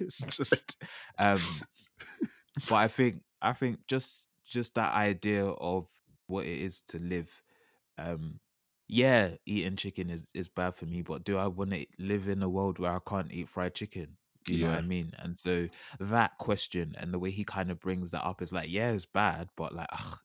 it's 0.00 0.20
just, 0.20 0.82
um, 1.18 1.40
but 2.68 2.76
I 2.76 2.88
think 2.88 3.22
I 3.40 3.52
think 3.52 3.86
just 3.86 4.28
just 4.44 4.74
that 4.74 4.92
idea 4.94 5.46
of 5.46 5.86
what 6.26 6.44
it 6.46 6.58
is 6.58 6.80
to 6.88 6.98
live. 6.98 7.42
Um, 7.96 8.40
yeah, 8.88 9.30
eating 9.46 9.76
chicken 9.76 10.10
is 10.10 10.26
is 10.34 10.48
bad 10.48 10.74
for 10.74 10.86
me, 10.86 11.02
but 11.02 11.24
do 11.24 11.36
I 11.38 11.46
want 11.46 11.72
to 11.72 11.86
live 11.98 12.28
in 12.28 12.42
a 12.42 12.48
world 12.48 12.78
where 12.78 12.92
I 12.92 12.98
can't 13.06 13.32
eat 13.32 13.48
fried 13.48 13.74
chicken? 13.74 14.17
Do 14.48 14.54
you 14.54 14.58
know 14.60 14.68
what 14.68 14.78
I 14.78 14.82
mean? 14.82 15.12
And 15.18 15.38
so 15.38 15.68
that 16.00 16.38
question 16.38 16.94
and 16.98 17.12
the 17.12 17.18
way 17.18 17.30
he 17.30 17.44
kind 17.44 17.70
of 17.70 17.80
brings 17.80 18.10
that 18.12 18.24
up 18.24 18.40
is 18.42 18.52
like, 18.52 18.70
yeah, 18.70 18.92
it's 18.92 19.06
bad, 19.06 19.50
but 19.56 19.74
like, 19.74 19.88
ugh, 19.92 20.18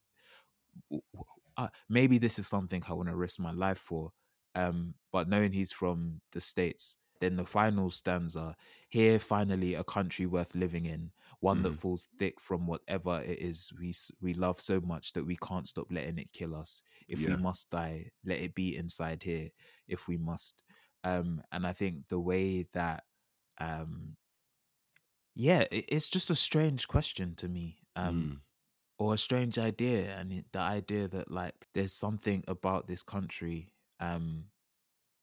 uh, 1.58 1.70
maybe 1.90 2.18
this 2.18 2.40
is 2.40 2.48
something 2.48 2.84
I 2.88 2.94
want 2.94 3.10
to 3.10 3.16
risk 3.16 3.40
my 3.40 3.52
life 3.52 3.78
for. 3.78 4.12
Um, 4.56 4.96
but 5.12 5.28
knowing 5.30 5.54
he's 5.54 5.72
from 5.72 6.22
the 6.32 6.42
states, 6.42 6.98
then 7.20 7.38
the 7.38 7.46
final 7.46 7.90
stanza 7.90 8.56
here, 8.90 9.20
finally, 9.20 9.74
a 9.76 9.84
country 9.84 10.26
worth 10.26 10.56
living 10.56 10.86
in, 10.86 11.12
one 11.40 11.62
that 11.64 11.76
Mhm. 11.76 11.78
falls 11.78 12.10
thick 12.20 12.40
from 12.42 12.68
whatever 12.68 13.22
it 13.22 13.40
is 13.40 13.72
we 13.80 13.94
we 14.22 14.34
love 14.34 14.60
so 14.60 14.82
much 14.82 15.14
that 15.14 15.26
we 15.26 15.38
can't 15.38 15.68
stop 15.68 15.88
letting 15.92 16.18
it 16.18 16.34
kill 16.34 16.56
us. 16.56 16.82
If 17.08 17.26
Yeah. 17.26 17.28
we 17.28 17.38
must 17.38 17.70
die, 17.70 18.12
let 18.26 18.40
it 18.40 18.56
be 18.56 18.76
inside 18.76 19.24
here. 19.24 19.50
If 19.88 20.08
we 20.08 20.18
must, 20.18 20.64
um, 21.04 21.42
and 21.52 21.66
I 21.66 21.74
think 21.74 22.08
the 22.10 22.20
way 22.20 22.64
that, 22.74 23.04
um, 23.60 24.16
yeah, 25.36 25.62
it, 25.72 25.86
it's 25.90 26.10
just 26.10 26.30
a 26.30 26.36
strange 26.36 26.88
question 26.88 27.36
to 27.36 27.48
me. 27.48 27.80
Um, 27.96 28.16
Mm. 28.16 28.40
or 29.00 29.14
a 29.16 29.18
strange 29.18 29.58
idea 29.60 30.16
and 30.18 30.32
it- 30.34 30.52
the 30.52 30.60
idea 30.60 31.08
that 31.08 31.30
like 31.32 31.68
there's 31.74 31.94
something 31.94 32.44
about 32.48 32.88
this 32.88 33.04
country 33.04 33.72
um 34.00 34.46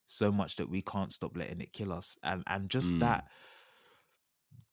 so 0.07 0.33
much 0.33 0.57
that 0.57 0.69
we 0.69 0.83
can't 0.83 1.13
stop 1.13 1.37
letting 1.37 1.61
it 1.61 1.73
kill 1.73 1.93
us 1.93 2.19
and 2.23 2.43
and 2.47 2.71
just 2.71 2.95
Mm. 2.95 3.01
that 3.01 3.29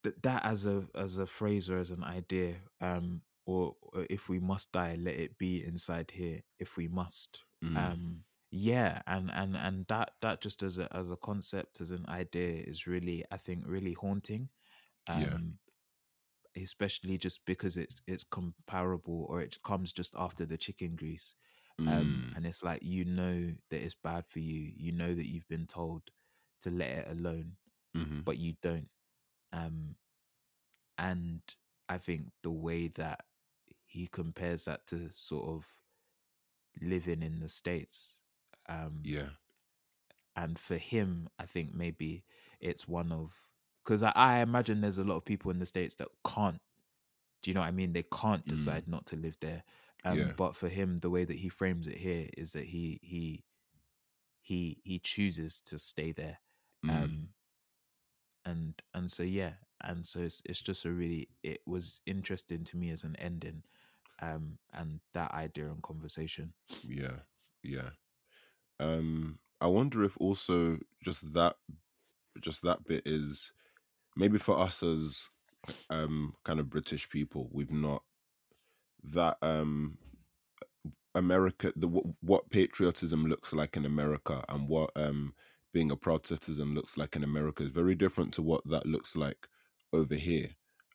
th- 0.03 0.15
that 0.23 0.45
as 0.45 0.65
a 0.65 0.87
as 0.95 1.17
a 1.17 1.27
phrase 1.27 1.69
or 1.69 1.77
as 1.77 1.91
an 1.91 2.03
idea 2.03 2.55
um 2.81 3.21
or, 3.45 3.75
or 3.81 4.05
if 4.09 4.27
we 4.29 4.39
must 4.39 4.71
die 4.71 4.95
let 4.99 5.15
it 5.15 5.37
be 5.37 5.63
inside 5.63 6.11
here 6.11 6.41
if 6.59 6.77
we 6.77 6.87
must 6.87 7.43
Mm. 7.63 7.77
um 7.77 8.23
yeah 8.49 9.01
and 9.07 9.29
and 9.31 9.55
and 9.57 9.85
that 9.87 10.11
that 10.21 10.41
just 10.41 10.63
as 10.63 10.77
a 10.79 10.93
as 10.95 11.11
a 11.11 11.17
concept 11.17 11.81
as 11.81 11.91
an 11.91 12.05
idea 12.07 12.63
is 12.63 12.87
really 12.87 13.23
i 13.31 13.37
think 13.37 13.63
really 13.67 13.93
haunting 13.93 14.49
um 15.07 15.35
Yeah. 15.35 15.37
especially 16.55 17.17
just 17.17 17.45
because 17.45 17.77
it's 17.77 18.01
it's 18.07 18.23
comparable 18.23 19.25
or 19.29 19.41
it 19.41 19.57
comes 19.63 19.93
just 19.93 20.15
after 20.17 20.45
the 20.45 20.57
chicken 20.57 20.95
grease 20.95 21.35
um 21.85 22.25
Mm. 22.25 22.35
and 22.35 22.45
it's 22.47 22.63
like 22.63 22.81
you 22.83 23.05
know 23.05 23.53
that 23.69 23.83
it's 23.83 23.95
bad 23.95 24.25
for 24.27 24.39
you 24.39 24.71
you 24.75 24.91
know 24.91 25.13
that 25.13 25.29
you've 25.29 25.47
been 25.47 25.67
told 25.67 26.11
to 26.61 26.71
let 26.71 26.89
it 26.89 27.07
alone 27.11 27.57
Mhm. 27.93 28.25
but 28.25 28.37
you 28.37 28.53
don't 28.61 28.89
um 29.53 29.95
and 30.97 31.41
i 31.89 31.97
think 31.97 32.31
the 32.43 32.51
way 32.51 32.87
that 32.87 33.25
he 33.85 34.07
compares 34.07 34.65
that 34.65 34.87
to 34.87 35.09
sort 35.11 35.47
of 35.49 35.79
living 36.81 37.21
in 37.23 37.39
the 37.39 37.49
states 37.49 38.21
um 38.69 39.01
Yeah. 39.03 39.29
and 40.35 40.59
for 40.59 40.77
him 40.77 41.27
i 41.39 41.45
think 41.45 41.73
maybe 41.73 42.23
it's 42.59 42.87
one 42.87 43.11
of 43.11 43.35
because 43.83 44.03
I, 44.03 44.11
I 44.15 44.39
imagine 44.39 44.81
there's 44.81 44.97
a 44.97 45.03
lot 45.03 45.15
of 45.17 45.25
people 45.25 45.51
in 45.51 45.59
the 45.59 45.65
states 45.65 45.95
that 45.95 46.09
can't 46.25 46.59
do 47.41 47.51
you 47.51 47.55
know 47.55 47.61
what 47.61 47.67
i 47.67 47.71
mean 47.71 47.93
they 47.93 48.03
can't 48.03 48.45
Mm. 48.45 48.49
decide 48.49 48.87
not 48.87 49.05
to 49.07 49.15
live 49.15 49.37
there 49.41 49.63
um 50.05 50.17
Yeah. 50.17 50.33
but 50.35 50.55
for 50.55 50.69
him 50.69 50.97
the 50.97 51.09
way 51.09 51.25
that 51.25 51.37
he 51.37 51.49
frames 51.49 51.87
it 51.87 51.97
here 51.97 52.27
is 52.37 52.53
that 52.53 52.65
he 52.65 52.99
he 53.01 53.43
he 54.41 54.79
he 54.83 54.99
chooses 54.99 55.61
to 55.61 55.77
stay 55.77 56.11
there 56.11 56.39
Mm. 56.85 56.89
Um, 57.03 57.29
and 58.45 58.81
and 58.93 59.11
so 59.11 59.23
yeah, 59.23 59.53
and 59.81 60.05
so 60.05 60.21
it's 60.21 60.41
it's 60.45 60.61
just 60.61 60.85
a 60.85 60.91
really 60.91 61.27
it 61.43 61.61
was 61.65 62.01
interesting 62.05 62.63
to 62.65 62.77
me 62.77 62.89
as 62.91 63.03
an 63.03 63.15
ending, 63.17 63.63
um, 64.21 64.57
and 64.73 64.99
that 65.13 65.31
idea 65.31 65.65
and 65.67 65.81
conversation. 65.83 66.53
Yeah, 66.87 67.19
yeah. 67.63 67.91
Um, 68.79 69.39
I 69.61 69.67
wonder 69.67 70.03
if 70.03 70.17
also 70.19 70.79
just 71.03 71.33
that, 71.33 71.55
just 72.41 72.63
that 72.63 72.85
bit 72.85 73.03
is 73.05 73.53
maybe 74.15 74.37
for 74.37 74.59
us 74.59 74.83
as 74.83 75.29
um 75.89 76.35
kind 76.43 76.59
of 76.59 76.69
British 76.69 77.09
people, 77.09 77.49
we've 77.53 77.71
not 77.71 78.03
that 79.03 79.37
um 79.41 79.97
America 81.15 81.73
the 81.75 81.87
wh- 81.87 82.23
what 82.23 82.49
patriotism 82.49 83.25
looks 83.25 83.53
like 83.53 83.75
in 83.75 83.85
America 83.85 84.43
and 84.49 84.67
what 84.67 84.91
um 84.95 85.33
being 85.73 85.91
a 85.91 85.95
proud 85.95 86.25
citizen 86.25 86.73
looks 86.73 86.97
like 86.97 87.15
in 87.15 87.23
America 87.23 87.63
is 87.63 87.71
very 87.71 87.95
different 87.95 88.33
to 88.33 88.41
what 88.41 88.61
that 88.69 88.85
looks 88.85 89.15
like 89.15 89.47
over 89.93 90.15
here. 90.15 90.49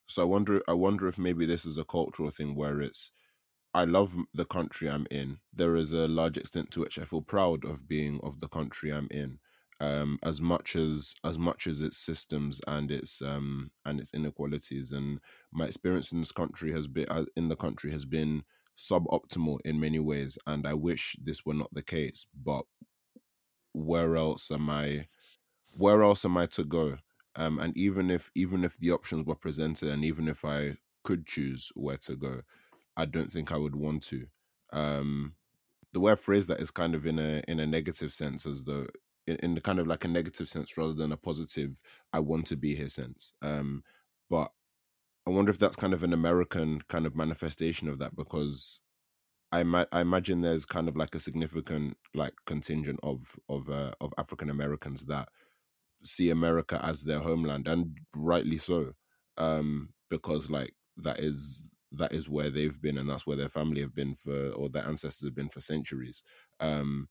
So 0.07 0.23
I 0.23 0.25
wonder 0.25 0.63
I 0.69 0.75
wonder 0.75 1.09
if 1.09 1.19
maybe 1.19 1.47
this 1.47 1.65
is 1.67 1.77
a 1.79 1.85
cultural 1.85 2.31
thing 2.31 2.55
where 2.55 2.81
it's 2.81 3.13
I 3.75 3.85
love 3.85 4.17
the 4.35 4.45
country 4.45 4.89
I'm 4.89 5.07
in. 5.11 5.39
There 5.53 5.77
is 5.77 5.93
a 5.93 6.09
large 6.09 6.37
extent 6.37 6.71
to 6.73 6.81
which 6.81 6.99
I 6.99 7.05
feel 7.05 7.23
proud 7.23 7.65
of 7.65 7.89
being 7.89 8.21
of 8.23 8.41
the 8.41 8.49
country 8.49 8.91
I'm 8.93 9.09
in. 9.11 9.39
Um, 9.81 10.19
as 10.23 10.41
much 10.41 10.77
as 10.77 11.15
as 11.25 11.39
much 11.41 11.67
as 11.67 11.81
its 11.81 11.99
systems 11.99 12.61
and 12.69 12.89
its 12.93 13.21
um 13.21 13.73
and 13.85 13.99
its 13.99 14.15
inequalities 14.15 14.93
and 14.93 15.19
my 15.51 15.67
experience 15.67 16.13
in 16.13 16.21
this 16.21 16.31
country 16.31 16.71
has 16.71 16.87
been 16.87 17.07
uh, 17.09 17.25
in 17.37 17.49
the 17.49 17.57
country 17.57 17.91
has 17.91 18.05
been 18.05 18.45
suboptimal 18.79 19.59
in 19.65 19.81
many 19.81 19.99
ways 19.99 20.39
and 20.47 20.69
I 20.69 20.75
wish 20.75 21.17
this 21.21 21.45
were 21.45 21.55
not 21.55 21.75
the 21.75 21.83
case 21.83 22.27
but 22.33 22.65
where 23.73 24.17
else 24.17 24.51
am 24.53 24.71
I 24.71 25.09
where 25.77 26.03
else 26.03 26.25
am 26.25 26.37
I 26.37 26.47
to 26.47 26.65
go 26.65 26.99
um 27.35 27.59
and 27.59 27.77
even 27.77 28.11
if 28.11 28.31
even 28.37 28.65
if 28.65 28.79
the 28.79 28.93
options 28.93 29.27
were 29.27 29.35
presented 29.35 29.89
and 29.89 30.05
even 30.05 30.29
if 30.29 30.45
I 30.45 30.77
could 31.03 31.27
choose 31.27 31.73
where 31.75 31.97
to 31.99 32.15
go 32.15 32.43
I 32.97 33.07
don't 33.07 33.33
think 33.33 33.53
I 33.53 33.57
would 33.57 33.77
want 33.77 34.03
to. 34.05 34.27
Um 34.73 35.35
the 35.93 36.01
way 36.01 36.13
I 36.13 36.17
phrase 36.17 36.47
that 36.47 36.61
is 36.61 36.71
kind 36.71 36.95
of 36.95 37.07
in 37.07 37.19
a 37.19 37.43
in 37.49 37.61
a 37.61 37.67
negative 37.67 38.13
sense 38.13 38.47
as 38.47 38.65
though 38.65 38.87
in, 39.27 39.37
in 39.37 39.55
the 39.55 39.61
kind 39.61 39.79
of 39.79 39.87
like 39.87 40.05
a 40.05 40.09
negative 40.09 40.49
sense 40.49 40.77
rather 40.77 40.95
than 40.95 41.13
a 41.13 41.17
positive 41.17 41.81
I 42.13 42.21
want 42.21 42.47
to 42.47 42.57
be 42.57 42.75
here 42.75 42.89
sense. 42.89 43.33
Um 43.43 43.85
but 44.31 44.53
I 45.27 45.31
wonder 45.31 45.51
if 45.51 45.59
that's 45.59 45.77
kind 45.77 45.93
of 45.95 46.03
an 46.03 46.13
American 46.13 46.83
kind 46.89 47.07
of 47.07 47.15
manifestation 47.17 47.89
of 47.89 47.99
that 48.01 48.17
because 48.17 48.81
I 49.53 49.63
ma- 49.65 49.87
I 49.93 50.01
imagine 50.01 50.41
there's 50.41 50.65
kind 50.67 50.89
of 50.89 50.97
like 50.97 51.15
a 51.15 51.21
significant 51.21 51.97
like 52.15 52.35
contingent 52.47 53.01
of 53.03 53.37
of 53.49 53.69
uh, 53.71 53.93
of 54.01 54.15
African 54.19 54.51
Americans 54.51 55.07
that 55.07 55.29
see 56.03 56.31
America 56.31 56.81
as 56.85 57.05
their 57.05 57.21
homeland 57.21 57.69
and 57.69 57.99
rightly 58.17 58.59
so 58.59 58.93
um 59.39 59.91
because 60.11 60.51
like 60.51 60.75
that 60.97 61.19
is 61.21 61.71
that 61.93 62.13
is 62.13 62.29
where 62.29 62.51
they've 62.51 62.81
been 62.81 62.99
and 62.99 63.09
that's 63.09 63.27
where 63.27 63.37
their 63.37 63.49
family 63.49 63.81
have 63.81 63.95
been 63.95 64.15
for 64.15 64.51
or 64.51 64.69
their 64.69 64.87
ancestors 64.87 65.27
have 65.27 65.35
been 65.35 65.49
for 65.49 65.61
centuries 65.61 66.23
um 66.61 67.09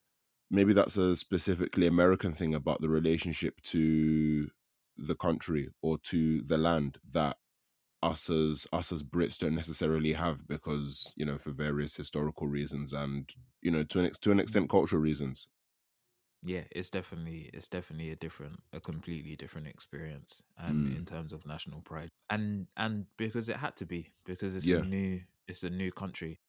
maybe 0.52 0.74
that's 0.74 0.98
a 0.98 1.16
specifically 1.16 1.88
American 1.88 2.34
thing 2.34 2.54
about 2.54 2.82
the 2.82 2.90
relationship 2.90 3.62
to 3.62 4.50
the 4.98 5.16
country 5.16 5.70
or 5.82 5.98
to 6.00 6.42
the 6.42 6.58
land 6.58 6.98
that 7.10 7.38
us 8.04 8.30
as 8.30 8.68
us 8.74 8.92
as 8.92 9.04
Brits 9.04 9.38
don't 9.38 9.56
necessarily 9.56 10.14
have 10.14 10.48
because 10.48 11.14
you 11.16 11.26
know 11.26 11.38
for 11.38 11.52
various 11.52 11.96
historical 11.96 12.48
reasons 12.48 12.94
and 12.94 13.30
you 13.62 13.72
know 13.72 13.84
to 13.84 14.00
an 14.00 14.12
to 14.22 14.32
an 14.32 14.40
extent 14.40 14.70
cultural 14.70 15.02
reasons. 15.02 15.48
Yeah 16.44 16.64
it's 16.72 16.90
definitely 16.90 17.50
it's 17.54 17.68
definitely 17.68 18.10
a 18.12 18.16
different 18.16 18.60
a 18.74 18.80
completely 18.80 19.36
different 19.36 19.68
experience 19.68 20.42
and 20.58 20.88
Mm. 20.88 20.88
in 20.88 21.06
terms 21.06 21.34
of 21.34 21.46
national 21.46 21.82
pride 21.82 22.10
and 22.30 22.68
and 22.78 23.06
because 23.18 23.48
it 23.48 23.58
had 23.58 23.76
to 23.78 23.86
be 23.86 24.12
because 24.26 24.56
it's 24.56 24.72
Yeah. 24.72 24.74
a 24.74 24.82
new 24.82 25.22
it's 25.48 25.64
a 25.64 25.70
new 25.70 25.92
country 25.92 26.40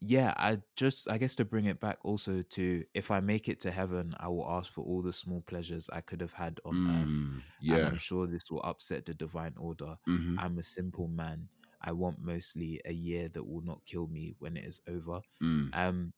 yeah 0.00 0.34
i 0.36 0.58
just 0.76 1.08
i 1.10 1.18
guess 1.18 1.34
to 1.36 1.44
bring 1.44 1.66
it 1.66 1.80
back 1.80 1.98
also 2.04 2.42
to 2.42 2.84
if 2.94 3.10
i 3.10 3.20
make 3.20 3.48
it 3.48 3.60
to 3.60 3.70
heaven 3.70 4.14
i 4.18 4.28
will 4.28 4.48
ask 4.48 4.72
for 4.72 4.84
all 4.84 5.02
the 5.02 5.12
small 5.12 5.40
pleasures 5.42 5.88
i 5.92 6.00
could 6.00 6.20
have 6.20 6.34
had 6.34 6.60
on 6.64 6.80
earth 6.88 7.22
Mm. 7.22 7.42
and 7.68 7.84
Yeah. 7.84 7.86
i'm 7.86 7.96
sure 7.98 8.26
this 8.26 8.50
will 8.50 8.62
upset 8.64 9.06
the 9.06 9.14
divine 9.14 9.54
order 9.58 9.96
hmm 10.06 10.36
i'm 10.36 10.58
a 10.58 10.62
simple 10.64 11.08
man 11.08 11.48
i 11.80 11.92
want 11.92 12.18
mostly 12.20 12.80
a 12.84 12.92
year 12.92 13.28
that 13.28 13.44
will 13.44 13.62
not 13.62 13.84
kill 13.86 14.08
me 14.08 14.34
when 14.38 14.56
it 14.56 14.64
is 14.64 14.80
over 14.88 15.20
Mm. 15.42 15.72
um 15.72 16.12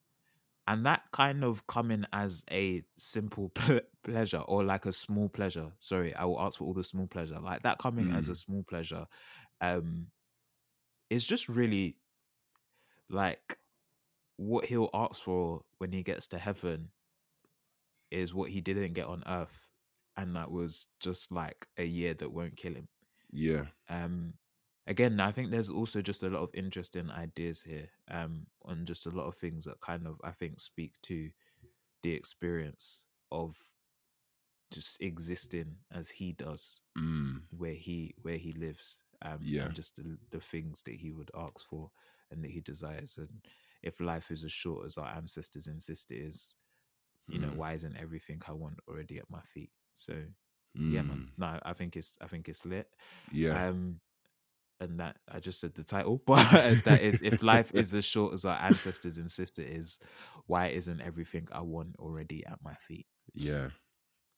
and 0.66 0.86
that 0.86 1.02
kind 1.12 1.44
of 1.44 1.66
coming 1.66 2.04
as 2.12 2.44
a 2.50 2.82
simple 2.96 3.48
ple- 3.54 3.80
pleasure 4.02 4.38
or 4.48 4.64
like 4.64 4.86
a 4.86 4.92
small 4.92 5.28
pleasure 5.28 5.72
sorry 5.78 6.14
i 6.14 6.24
will 6.24 6.40
ask 6.40 6.58
for 6.58 6.64
all 6.64 6.74
the 6.74 6.84
small 6.84 7.06
pleasure 7.06 7.38
like 7.40 7.62
that 7.62 7.78
coming 7.78 8.10
as 8.10 8.28
a 8.28 8.34
Mm. 8.34 8.36
small 8.36 8.62
pleasure 8.62 9.06
um 9.60 10.08
is 11.10 11.26
just 11.26 11.48
really 11.48 11.96
like 13.08 13.58
what 14.36 14.66
he'll 14.66 14.90
ask 14.94 15.22
for 15.22 15.64
when 15.78 15.92
he 15.92 16.02
gets 16.02 16.26
to 16.28 16.38
heaven 16.38 16.90
is 18.10 18.34
what 18.34 18.50
he 18.50 18.60
didn't 18.60 18.92
get 18.92 19.06
on 19.06 19.22
earth 19.26 19.68
and 20.16 20.36
that 20.36 20.50
was 20.50 20.86
just 21.00 21.32
like 21.32 21.66
a 21.76 21.84
year 21.84 22.14
that 22.14 22.32
won't 22.32 22.56
kill 22.56 22.74
him 22.74 22.88
Yeah. 23.30 23.66
um 23.88 24.34
again 24.86 25.20
i 25.20 25.30
think 25.30 25.50
there's 25.50 25.70
also 25.70 26.02
just 26.02 26.22
a 26.22 26.28
lot 26.28 26.42
of 26.42 26.50
interesting 26.54 27.10
ideas 27.10 27.62
here 27.62 27.88
um 28.10 28.46
on 28.64 28.84
just 28.84 29.06
a 29.06 29.10
lot 29.10 29.26
of 29.26 29.36
things 29.36 29.64
that 29.64 29.80
kind 29.80 30.06
of 30.06 30.20
i 30.24 30.30
think 30.30 30.60
speak 30.60 30.92
to 31.02 31.30
the 32.02 32.12
experience 32.12 33.06
of 33.32 33.56
just 34.70 35.00
existing 35.02 35.76
as 35.92 36.10
he 36.10 36.32
does 36.32 36.80
Mm. 36.98 37.42
where 37.50 37.74
he 37.74 38.14
where 38.22 38.36
he 38.36 38.52
lives 38.52 39.02
um 39.22 39.38
Yeah. 39.42 39.66
and 39.66 39.74
just 39.74 39.96
the, 39.96 40.18
the 40.30 40.40
things 40.40 40.82
that 40.82 40.96
he 40.96 41.12
would 41.12 41.30
ask 41.36 41.64
for 41.68 41.90
and 42.30 42.42
that 42.42 42.50
he 42.50 42.60
desires 42.60 43.16
and 43.18 43.28
if 43.82 44.00
life 44.00 44.30
is 44.30 44.44
as 44.44 44.52
short 44.52 44.86
as 44.86 44.96
our 44.96 45.08
ancestors 45.08 45.66
insist 45.68 46.10
it 46.10 46.16
is 46.18 46.54
you 47.28 47.38
know 47.38 47.48
Mm. 47.48 47.56
why 47.56 47.72
isn't 47.74 47.96
everything 47.96 48.40
i 48.48 48.52
want 48.52 48.78
already 48.88 49.18
at 49.18 49.30
my 49.30 49.40
feet 49.42 49.70
so 49.96 50.14
yeah 50.74 51.02
man 51.02 51.24
Mm. 51.26 51.38
no 51.38 51.58
i 51.64 51.72
think 51.72 51.96
it's 51.96 52.18
i 52.20 52.26
think 52.26 52.48
it's 52.48 52.66
lit 52.66 52.88
Yeah. 53.32 53.68
um 53.68 54.00
and 54.80 54.98
that 55.00 55.16
i 55.30 55.38
just 55.40 55.60
said 55.60 55.74
the 55.74 55.84
title 55.84 56.22
but 56.26 56.44
that 56.84 57.00
is 57.00 57.22
if 57.22 57.42
life 57.42 57.70
is 57.74 57.94
as 57.94 58.04
short 58.04 58.32
as 58.34 58.44
our 58.44 58.58
ancestors 58.60 59.18
insist 59.18 59.58
it 59.58 59.68
is 59.68 59.98
why 60.46 60.66
isn't 60.66 61.00
everything 61.00 61.46
i 61.52 61.60
want 61.60 61.94
already 61.98 62.44
at 62.46 62.58
my 62.62 62.74
feet 62.74 63.06
Yeah. 63.34 63.68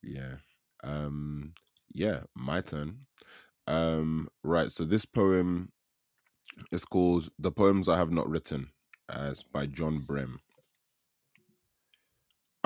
Yeah. 0.03 0.37
Um 0.85 1.55
yeah, 1.93 2.21
my 2.35 2.61
turn. 2.61 3.07
Um 3.67 4.29
right, 4.45 4.71
so 4.71 4.85
this 4.85 5.05
poem 5.07 5.73
is 6.71 6.85
called 6.85 7.31
The 7.39 7.51
Poems 7.51 7.89
I 7.89 7.97
Have 7.97 8.11
Not 8.13 8.29
Written. 8.29 8.69
as 9.09 9.43
by 9.43 9.67
John 9.67 10.01
Brehm. 10.01 10.41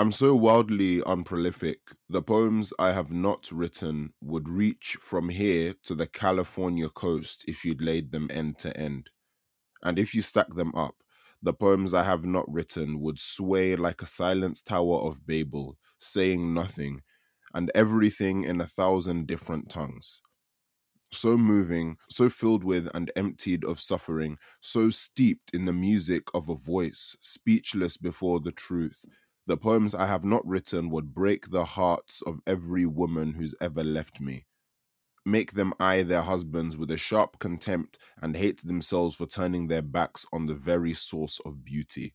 I'm 0.00 0.12
so 0.12 0.34
wildly 0.34 1.02
unprolific. 1.04 1.90
The 2.08 2.22
poems 2.22 2.72
I 2.78 2.92
have 2.92 3.12
not 3.12 3.52
written 3.52 4.14
would 4.22 4.48
reach 4.48 4.96
from 4.98 5.28
here 5.28 5.74
to 5.82 5.94
the 5.94 6.06
California 6.06 6.88
coast 6.88 7.44
if 7.46 7.66
you'd 7.66 7.82
laid 7.82 8.10
them 8.10 8.30
end 8.32 8.56
to 8.60 8.74
end. 8.74 9.10
And 9.82 9.98
if 9.98 10.14
you 10.14 10.22
stack 10.22 10.54
them 10.54 10.74
up, 10.74 10.94
the 11.42 11.52
poems 11.52 11.92
I 11.92 12.04
have 12.04 12.24
not 12.24 12.50
written 12.50 13.00
would 13.00 13.18
sway 13.18 13.76
like 13.76 14.00
a 14.00 14.06
silent 14.06 14.62
tower 14.64 15.00
of 15.00 15.26
Babel, 15.26 15.76
saying 15.98 16.54
nothing, 16.54 17.02
and 17.52 17.70
everything 17.74 18.44
in 18.44 18.58
a 18.58 18.66
thousand 18.66 19.26
different 19.26 19.68
tongues. 19.68 20.22
So 21.12 21.36
moving, 21.36 21.98
so 22.08 22.30
filled 22.30 22.64
with 22.64 22.88
and 22.94 23.12
emptied 23.16 23.66
of 23.66 23.78
suffering, 23.78 24.38
so 24.62 24.88
steeped 24.88 25.54
in 25.54 25.66
the 25.66 25.74
music 25.74 26.22
of 26.32 26.48
a 26.48 26.54
voice, 26.54 27.18
speechless 27.20 27.98
before 27.98 28.40
the 28.40 28.52
truth. 28.52 29.04
The 29.46 29.57
poems 29.57 29.94
I 29.94 30.07
have 30.07 30.24
not 30.24 30.46
written 30.46 30.90
would 30.90 31.14
break 31.14 31.50
the 31.50 31.64
hearts 31.64 32.22
of 32.22 32.40
every 32.46 32.87
woman 32.87 33.35
who's 33.35 33.55
ever 33.61 33.83
left 33.83 34.20
me. 34.20 34.46
Make 35.24 35.53
them 35.53 35.74
eye 35.79 36.03
their 36.03 36.22
husbands 36.22 36.76
with 36.76 36.90
a 36.90 36.96
sharp 36.96 37.38
contempt 37.38 37.98
and 38.20 38.37
hate 38.37 38.62
themselves 38.64 39.14
for 39.16 39.26
turning 39.26 39.66
their 39.68 39.83
backs 39.83 40.26
on 40.33 40.46
the 40.46 40.55
very 40.55 40.92
source 40.92 41.40
of 41.44 41.64
beauty. 41.64 42.14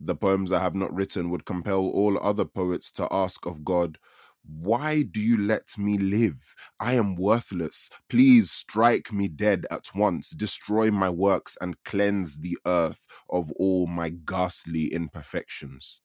The 0.00 0.14
poems 0.14 0.52
I 0.52 0.60
have 0.60 0.74
not 0.74 0.94
written 0.94 1.30
would 1.30 1.44
compel 1.44 1.80
all 1.88 2.18
other 2.22 2.44
poets 2.44 2.92
to 2.92 3.08
ask 3.10 3.46
of 3.46 3.64
God, 3.64 3.98
Why 4.48 5.02
do 5.02 5.20
you 5.20 5.36
let 5.36 5.76
me 5.76 5.98
live? 5.98 6.54
I 6.80 6.94
am 6.94 7.16
worthless. 7.16 7.90
Please 8.08 8.50
strike 8.50 9.12
me 9.12 9.28
dead 9.28 9.66
at 9.70 9.94
once, 9.94 10.30
destroy 10.30 10.90
my 10.90 11.10
works, 11.10 11.58
and 11.60 11.76
cleanse 11.84 12.38
the 12.40 12.56
earth 12.66 13.06
of 13.28 13.50
all 13.52 13.86
my 13.86 14.08
ghastly 14.08 14.86
imperfections. 14.86 16.00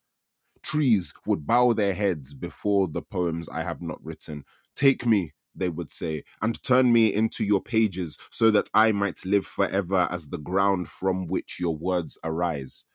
Trees 0.62 1.14
would 1.26 1.48
bow 1.48 1.72
their 1.72 1.94
heads 1.94 2.34
before 2.34 2.90
the 2.90 3.02
poems 3.02 3.48
I 3.48 3.64
have 3.64 3.82
not 3.82 4.04
written. 4.04 4.44
Take 4.76 5.06
me, 5.06 5.34
they 5.56 5.70
would 5.70 5.90
say, 5.90 6.24
and 6.42 6.62
turn 6.64 6.92
me 6.92 7.14
into 7.14 7.46
your 7.46 7.62
pages 7.62 8.18
so 8.30 8.52
that 8.52 8.70
I 8.74 8.92
might 8.92 9.26
live 9.26 9.46
forever 9.46 10.08
as 10.12 10.30
the 10.30 10.38
ground 10.38 10.90
from 10.90 11.28
which 11.28 11.60
your 11.62 11.78
words 11.78 12.18
arise. 12.24 12.86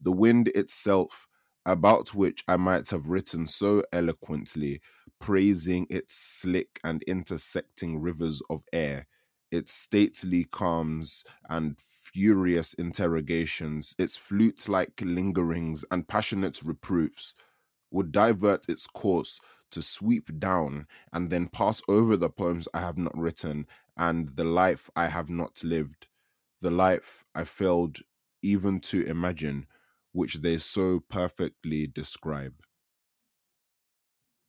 The 0.00 0.12
wind 0.12 0.48
itself, 0.48 1.28
about 1.66 2.14
which 2.14 2.44
I 2.48 2.56
might 2.56 2.88
have 2.90 3.08
written 3.08 3.46
so 3.46 3.82
eloquently, 3.92 4.80
praising 5.20 5.86
its 5.90 6.14
slick 6.14 6.80
and 6.84 7.02
intersecting 7.04 8.00
rivers 8.00 8.40
of 8.48 8.64
air, 8.72 9.06
its 9.50 9.72
stately 9.72 10.44
calms 10.44 11.24
and 11.48 11.78
furious 11.80 12.72
interrogations, 12.74 13.94
its 13.98 14.16
flute 14.16 14.68
like 14.68 15.00
lingerings 15.02 15.84
and 15.90 16.08
passionate 16.08 16.62
reproofs, 16.64 17.34
would 17.90 18.12
divert 18.12 18.68
its 18.68 18.86
course 18.86 19.40
to 19.70 19.82
sweep 19.82 20.38
down 20.38 20.86
and 21.12 21.30
then 21.30 21.48
pass 21.48 21.82
over 21.88 22.16
the 22.16 22.30
poems 22.30 22.68
I 22.72 22.80
have 22.80 22.98
not 22.98 23.16
written 23.18 23.66
and 23.96 24.28
the 24.30 24.44
life 24.44 24.88
I 24.94 25.08
have 25.08 25.30
not 25.30 25.64
lived, 25.64 26.06
the 26.60 26.70
life 26.70 27.24
I 27.34 27.44
failed 27.44 27.98
even 28.42 28.80
to 28.80 29.04
imagine, 29.04 29.66
which 30.16 30.36
they 30.36 30.56
so 30.56 30.98
perfectly 30.98 31.86
describe. 31.86 32.54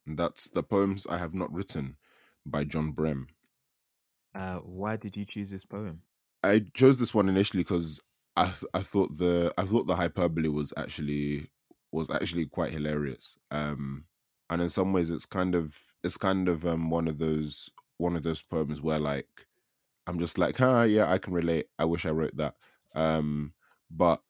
That's 0.07 0.49
the 0.49 0.63
poems 0.63 1.05
I 1.05 1.17
have 1.17 1.33
not 1.35 1.51
written 1.51 1.97
by 2.45 2.63
John 2.63 2.93
Brehm. 2.93 3.27
Uh, 4.33 4.59
why 4.59 4.95
did 4.95 5.17
you 5.17 5.25
choose 5.25 5.51
this 5.51 5.65
poem? 5.65 6.03
I 6.43 6.59
chose 6.73 6.99
this 6.99 7.13
one 7.13 7.29
initially 7.29 7.63
because 7.63 8.01
I 8.35 8.45
th- 8.45 8.71
I 8.73 8.81
thought 8.81 9.17
the 9.17 9.53
I 9.57 9.63
thought 9.63 9.87
the 9.87 9.95
hyperbole 9.95 10.49
was 10.49 10.73
actually 10.77 11.49
was 11.91 12.09
actually 12.09 12.45
quite 12.45 12.71
hilarious. 12.71 13.37
Um, 13.51 14.05
and 14.49 14.61
in 14.61 14.69
some 14.69 14.93
ways, 14.93 15.09
it's 15.09 15.25
kind 15.25 15.55
of 15.55 15.77
it's 16.03 16.17
kind 16.17 16.47
of 16.47 16.65
um 16.65 16.89
one 16.89 17.07
of 17.07 17.17
those 17.17 17.69
one 17.97 18.15
of 18.15 18.23
those 18.23 18.41
poems 18.41 18.81
where 18.81 18.99
like 18.99 19.47
I'm 20.07 20.19
just 20.19 20.37
like, 20.37 20.57
huh, 20.57 20.83
yeah, 20.83 21.11
I 21.11 21.17
can 21.17 21.33
relate. 21.33 21.67
I 21.77 21.85
wish 21.85 22.05
I 22.05 22.11
wrote 22.11 22.37
that. 22.37 22.55
Um, 22.95 23.53
but 23.91 24.21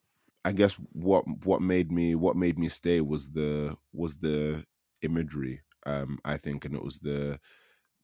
I 0.48 0.54
guess 0.54 0.76
what 0.94 1.26
what 1.46 1.62
made 1.62 1.92
me 1.92 2.16
what 2.16 2.38
made 2.38 2.58
me 2.58 2.70
stay 2.70 3.02
was 3.02 3.32
the 3.32 3.76
was 3.94 4.20
the 4.20 4.66
imagery. 5.02 5.62
Um, 5.86 6.20
I 6.26 6.38
think, 6.38 6.66
and 6.66 6.76
it 6.76 6.84
was 6.84 7.00
the 7.00 7.40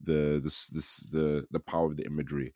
the 0.01 0.39
this 0.43 0.67
this 0.67 1.09
the 1.11 1.45
the 1.51 1.59
power 1.61 1.87
of 1.87 1.97
the 1.97 2.05
imagery 2.05 2.53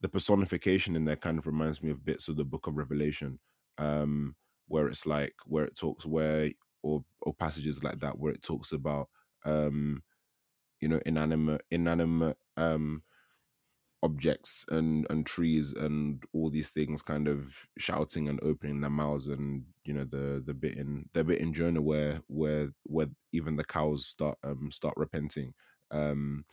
the 0.00 0.08
personification 0.08 0.96
in 0.96 1.04
there 1.04 1.16
kind 1.16 1.38
of 1.38 1.46
reminds 1.46 1.82
me 1.82 1.90
of 1.90 2.04
bits 2.04 2.28
of 2.28 2.36
the 2.36 2.44
book 2.44 2.66
of 2.66 2.76
revelation 2.76 3.38
um 3.78 4.34
where 4.68 4.88
it's 4.88 5.06
like 5.06 5.34
where 5.46 5.64
it 5.64 5.76
talks 5.76 6.06
where 6.06 6.50
or 6.82 7.04
or 7.22 7.34
passages 7.34 7.84
like 7.84 8.00
that 8.00 8.18
where 8.18 8.32
it 8.32 8.42
talks 8.42 8.72
about 8.72 9.08
um 9.46 10.02
you 10.80 10.88
know 10.88 11.00
inanimate 11.06 11.62
inanimate 11.70 12.36
um 12.56 13.02
objects 14.02 14.64
and 14.70 15.06
and 15.10 15.26
trees 15.26 15.72
and 15.72 16.22
all 16.32 16.50
these 16.50 16.70
things 16.70 17.02
kind 17.02 17.26
of 17.28 17.66
shouting 17.78 18.28
and 18.28 18.38
opening 18.42 18.80
their 18.80 18.90
mouths 18.90 19.26
and 19.28 19.64
you 19.84 19.92
know 19.92 20.04
the 20.04 20.42
the 20.44 20.54
bit 20.54 20.76
in 20.76 21.06
the 21.14 21.24
bit 21.24 21.40
in 21.40 21.52
Jonah 21.52 21.82
where 21.82 22.20
where 22.28 22.68
where 22.84 23.08
even 23.32 23.56
the 23.56 23.64
cows 23.64 24.06
start 24.06 24.38
um 24.44 24.70
start 24.70 24.94
repenting. 24.96 25.54
Um 25.90 26.44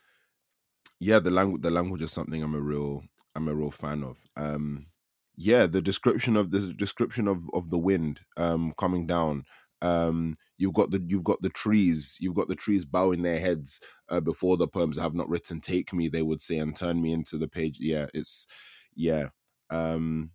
yeah 1.00 1.20
the 1.20 1.32
language 1.32 1.62
the 1.62 1.72
language 1.72 2.02
is 2.02 2.12
something 2.12 2.42
i'm 2.42 2.56
a 2.56 2.60
real 2.62 3.04
i'm 3.36 3.48
a 3.48 3.56
real 3.56 3.72
fan 3.72 4.04
of. 4.04 4.20
Um 4.38 4.88
yeah 5.36 5.68
the 5.68 5.82
description 5.82 6.36
of 6.38 6.52
the 6.52 6.74
description 6.74 7.28
of 7.28 7.50
of 7.54 7.70
the 7.70 7.78
wind 7.78 8.22
um 8.38 8.74
coming 8.78 9.06
down 9.06 9.44
um 9.82 10.34
you've 10.58 10.74
got 10.74 10.92
the 10.92 11.04
you've 11.08 11.24
got 11.24 11.42
the 11.42 11.50
trees 11.50 12.18
you've 12.22 12.36
got 12.36 12.48
the 12.48 12.56
trees 12.56 12.86
bowing 12.86 13.22
their 13.22 13.40
heads 13.40 13.82
uh, 14.10 14.22
before 14.22 14.58
the 14.58 14.68
poems 14.68 14.98
have 14.98 15.14
not 15.14 15.30
written 15.30 15.60
take 15.60 15.94
me 15.94 16.08
they 16.08 16.22
would 16.22 16.42
say 16.42 16.58
and 16.58 16.76
turn 16.76 17.02
me 17.02 17.12
into 17.12 17.38
the 17.38 17.48
page 17.48 17.78
yeah 17.80 18.08
it's 18.14 18.48
yeah 18.96 19.28
um 19.70 20.32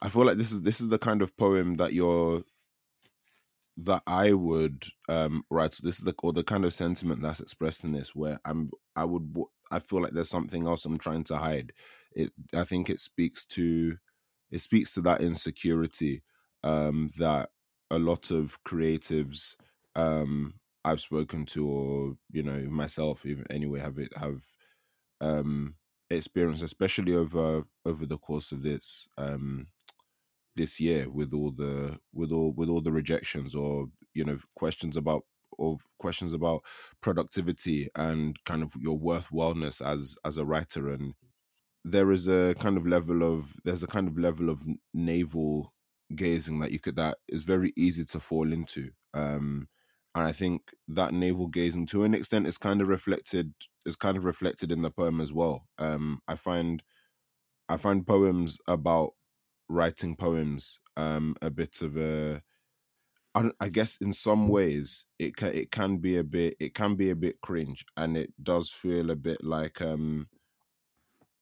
i 0.00 0.08
feel 0.08 0.24
like 0.24 0.36
this 0.36 0.52
is 0.52 0.62
this 0.62 0.80
is 0.80 0.88
the 0.90 0.98
kind 0.98 1.22
of 1.22 1.36
poem 1.36 1.74
that 1.74 1.92
you're 1.92 2.42
that 3.78 4.02
I 4.06 4.32
would 4.32 4.86
um 5.08 5.44
write. 5.50 5.74
So 5.74 5.86
this 5.86 5.98
is 5.98 6.04
the 6.04 6.14
or 6.22 6.32
the 6.32 6.42
kind 6.42 6.64
of 6.64 6.74
sentiment 6.74 7.22
that's 7.22 7.40
expressed 7.40 7.84
in 7.84 7.92
this, 7.92 8.14
where 8.14 8.38
I'm 8.44 8.70
I 8.96 9.04
would 9.04 9.32
I 9.70 9.78
feel 9.78 10.02
like 10.02 10.12
there's 10.12 10.28
something 10.30 10.66
else 10.66 10.84
I'm 10.84 10.98
trying 10.98 11.24
to 11.24 11.36
hide. 11.36 11.72
It 12.12 12.32
I 12.54 12.64
think 12.64 12.90
it 12.90 13.00
speaks 13.00 13.44
to 13.46 13.96
it 14.50 14.58
speaks 14.58 14.94
to 14.94 15.00
that 15.02 15.20
insecurity 15.20 16.22
um 16.64 17.10
that 17.18 17.50
a 17.90 17.98
lot 17.98 18.30
of 18.30 18.62
creatives 18.64 19.56
um 19.96 20.54
I've 20.84 21.00
spoken 21.00 21.44
to 21.46 21.68
or 21.68 22.16
you 22.30 22.42
know 22.42 22.60
myself 22.70 23.26
even 23.26 23.44
anyway 23.50 23.80
have 23.80 23.98
it 23.98 24.16
have 24.16 24.42
um 25.20 25.74
experienced 26.10 26.62
especially 26.62 27.14
over 27.14 27.64
over 27.84 28.06
the 28.06 28.18
course 28.18 28.52
of 28.52 28.62
this 28.62 29.08
um 29.18 29.66
this 30.56 30.80
year 30.80 31.08
with 31.08 31.32
all 31.32 31.50
the 31.50 31.98
with 32.12 32.32
all 32.32 32.52
with 32.52 32.68
all 32.68 32.80
the 32.80 32.92
rejections 32.92 33.54
or 33.54 33.86
you 34.14 34.24
know 34.24 34.38
questions 34.54 34.96
about 34.96 35.24
or 35.58 35.78
questions 35.98 36.32
about 36.32 36.64
productivity 37.00 37.88
and 37.96 38.42
kind 38.44 38.62
of 38.62 38.74
your 38.80 38.96
worth, 38.98 39.30
worthwhileness 39.30 39.84
as 39.84 40.16
as 40.24 40.38
a 40.38 40.44
writer. 40.44 40.88
And 40.88 41.14
there 41.84 42.10
is 42.10 42.28
a 42.28 42.54
kind 42.58 42.76
of 42.76 42.86
level 42.86 43.22
of 43.22 43.54
there's 43.64 43.82
a 43.82 43.88
kind 43.88 44.08
of 44.08 44.18
level 44.18 44.50
of 44.50 44.64
navel 44.94 45.72
gazing 46.14 46.58
that 46.60 46.72
you 46.72 46.78
could 46.78 46.96
that 46.96 47.18
is 47.28 47.44
very 47.44 47.72
easy 47.76 48.04
to 48.04 48.20
fall 48.20 48.52
into 48.52 48.90
um 49.14 49.68
and 50.14 50.24
i 50.24 50.32
think 50.32 50.62
that 50.88 51.12
navel 51.12 51.46
gazing 51.46 51.86
to 51.86 52.04
an 52.04 52.14
extent 52.14 52.46
is 52.46 52.58
kind 52.58 52.80
of 52.80 52.88
reflected 52.88 53.52
is 53.84 53.96
kind 53.96 54.16
of 54.16 54.24
reflected 54.24 54.70
in 54.70 54.82
the 54.82 54.90
poem 54.90 55.20
as 55.20 55.32
well. 55.32 55.66
Um 55.78 56.20
i 56.28 56.34
find 56.36 56.82
i 57.68 57.76
find 57.76 58.06
poems 58.06 58.58
about 58.68 59.12
writing 59.68 60.16
poems 60.16 60.80
um 60.96 61.36
a 61.42 61.50
bit 61.50 61.82
of 61.82 61.96
a 61.96 62.42
I, 63.34 63.50
I 63.60 63.68
guess 63.68 63.98
in 64.00 64.12
some 64.12 64.48
ways 64.48 65.06
it 65.18 65.36
can 65.36 65.52
it 65.54 65.70
can 65.70 65.98
be 65.98 66.16
a 66.16 66.24
bit 66.24 66.56
it 66.58 66.74
can 66.74 66.96
be 66.96 67.10
a 67.10 67.16
bit 67.16 67.40
cringe 67.40 67.84
and 67.96 68.16
it 68.16 68.32
does 68.42 68.70
feel 68.70 69.10
a 69.10 69.16
bit 69.16 69.44
like 69.44 69.80
um 69.82 70.28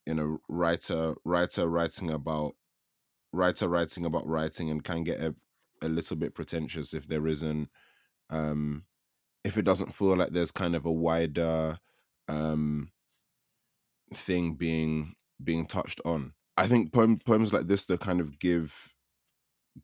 you 0.04 0.14
know 0.14 0.38
writer 0.48 1.14
writer 1.24 1.68
writing 1.68 2.10
about 2.10 2.54
writer 3.36 3.68
writing 3.68 4.04
about 4.04 4.26
writing 4.26 4.70
and 4.70 4.84
can 4.84 5.04
get 5.04 5.20
a, 5.20 5.34
a 5.82 5.88
little 5.88 6.16
bit 6.16 6.34
pretentious 6.34 6.94
if 6.94 7.06
there 7.06 7.26
isn't 7.26 7.68
um 8.30 8.84
if 9.44 9.56
it 9.56 9.64
doesn't 9.64 9.94
feel 9.94 10.16
like 10.16 10.30
there's 10.30 10.50
kind 10.50 10.74
of 10.74 10.86
a 10.86 10.92
wider 10.92 11.78
um 12.28 12.90
thing 14.14 14.54
being 14.54 15.14
being 15.42 15.66
touched 15.66 16.00
on 16.04 16.32
I 16.56 16.66
think 16.66 16.92
poem, 16.92 17.18
poems 17.18 17.52
like 17.52 17.66
this 17.66 17.84
that 17.86 18.00
kind 18.00 18.20
of 18.20 18.38
give 18.38 18.94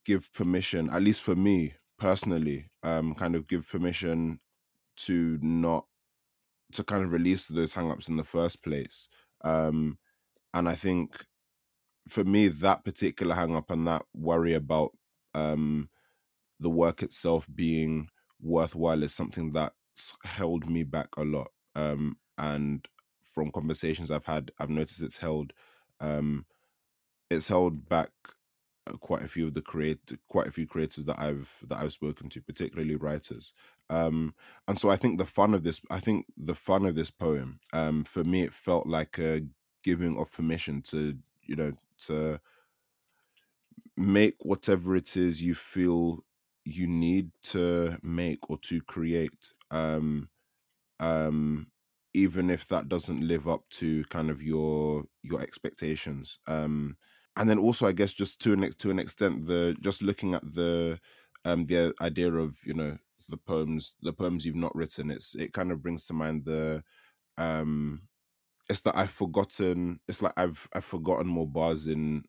give 0.04 0.32
permission, 0.32 0.88
at 0.90 1.02
least 1.02 1.22
for 1.22 1.36
me 1.36 1.74
personally, 1.98 2.70
um, 2.82 3.14
kind 3.14 3.36
of 3.36 3.46
give 3.46 3.68
permission 3.68 4.40
to 4.96 5.38
not 5.42 5.86
to 6.72 6.82
kind 6.82 7.04
of 7.04 7.12
release 7.12 7.48
those 7.48 7.74
hangups 7.74 8.08
in 8.08 8.16
the 8.16 8.24
first 8.24 8.64
place. 8.64 9.08
Um, 9.44 9.98
and 10.54 10.68
I 10.68 10.74
think 10.74 11.24
for 12.08 12.24
me, 12.24 12.48
that 12.48 12.84
particular 12.84 13.34
hang 13.34 13.56
up 13.56 13.70
and 13.70 13.86
that 13.86 14.02
worry 14.14 14.54
about 14.54 14.92
um, 15.34 15.88
the 16.58 16.70
work 16.70 17.02
itself 17.02 17.46
being 17.54 18.08
worthwhile 18.40 19.02
is 19.02 19.14
something 19.14 19.50
that's 19.50 20.16
held 20.24 20.68
me 20.68 20.82
back 20.84 21.08
a 21.16 21.24
lot. 21.24 21.48
Um, 21.74 22.16
and 22.38 22.86
from 23.22 23.50
conversations 23.50 24.10
I've 24.10 24.24
had, 24.24 24.50
I've 24.58 24.70
noticed 24.70 25.02
it's 25.02 25.18
held 25.18 25.52
um, 26.00 26.44
it's 27.30 27.48
held 27.48 27.88
back 27.88 28.10
uh, 28.88 28.96
quite 28.98 29.22
a 29.22 29.28
few 29.28 29.46
of 29.46 29.54
the 29.54 29.62
create 29.62 30.00
quite 30.28 30.48
a 30.48 30.52
few 30.52 30.66
creators 30.66 31.04
that 31.04 31.18
I've 31.18 31.56
that 31.68 31.78
I've 31.78 31.92
spoken 31.92 32.28
to, 32.30 32.42
particularly 32.42 32.96
writers. 32.96 33.54
Um, 33.88 34.34
and 34.66 34.78
so 34.78 34.90
I 34.90 34.96
think 34.96 35.18
the 35.18 35.24
fun 35.24 35.54
of 35.54 35.62
this, 35.62 35.80
I 35.90 36.00
think 36.00 36.26
the 36.36 36.54
fun 36.54 36.86
of 36.86 36.94
this 36.94 37.10
poem, 37.10 37.60
um, 37.72 38.04
for 38.04 38.24
me, 38.24 38.42
it 38.42 38.53
felt 38.53 38.86
like 38.86 39.18
a 39.18 39.42
giving 39.84 40.18
of 40.18 40.32
permission 40.32 40.82
to 40.82 41.16
you 41.42 41.57
know 41.57 41.72
to 42.07 42.40
make 43.96 44.36
whatever 44.40 44.96
it 44.96 45.16
is 45.16 45.42
you 45.42 45.55
feel 45.55 46.24
you 46.64 46.86
need 46.86 47.30
to 47.42 47.98
make 48.03 48.38
or 48.50 48.59
to 48.59 48.80
create 48.82 49.53
um 49.70 50.28
um 51.00 51.66
even 52.14 52.50
if 52.50 52.68
that 52.68 52.88
doesn't 52.88 53.26
live 53.26 53.48
up 53.48 53.62
to 53.70 54.05
kind 54.05 54.30
of 54.30 54.42
your 54.42 55.05
your 55.22 55.40
expectations 55.40 56.38
um 56.46 56.96
and 57.36 57.48
then 57.48 57.59
also 57.59 57.86
i 57.86 57.92
guess 57.92 58.12
just 58.12 58.40
to 58.40 58.53
an 58.53 58.70
to 58.78 58.90
an 58.90 58.98
extent 58.98 59.46
the 59.46 59.76
just 59.80 60.03
looking 60.03 60.34
at 60.34 60.42
the 60.55 60.98
um 61.44 61.66
the 61.66 61.92
idea 62.00 62.32
of 62.32 62.57
you 62.64 62.74
know 62.74 62.96
the 63.28 63.36
poems 63.36 63.96
the 64.03 64.12
poems 64.12 64.44
you've 64.44 64.55
not 64.55 64.74
written 64.74 65.11
it's 65.11 65.34
it 65.34 65.53
kind 65.53 65.72
of 65.72 65.82
brings 65.82 66.07
to 66.07 66.12
mind 66.12 66.44
the 66.44 66.82
um 67.38 68.03
it's 68.70 68.80
that 68.82 68.96
i've 68.96 69.10
forgotten 69.10 70.00
it's 70.08 70.22
like 70.22 70.32
i've 70.36 70.68
i've 70.74 70.84
forgotten 70.84 71.26
more 71.26 71.46
bars 71.46 71.86
in 71.88 72.24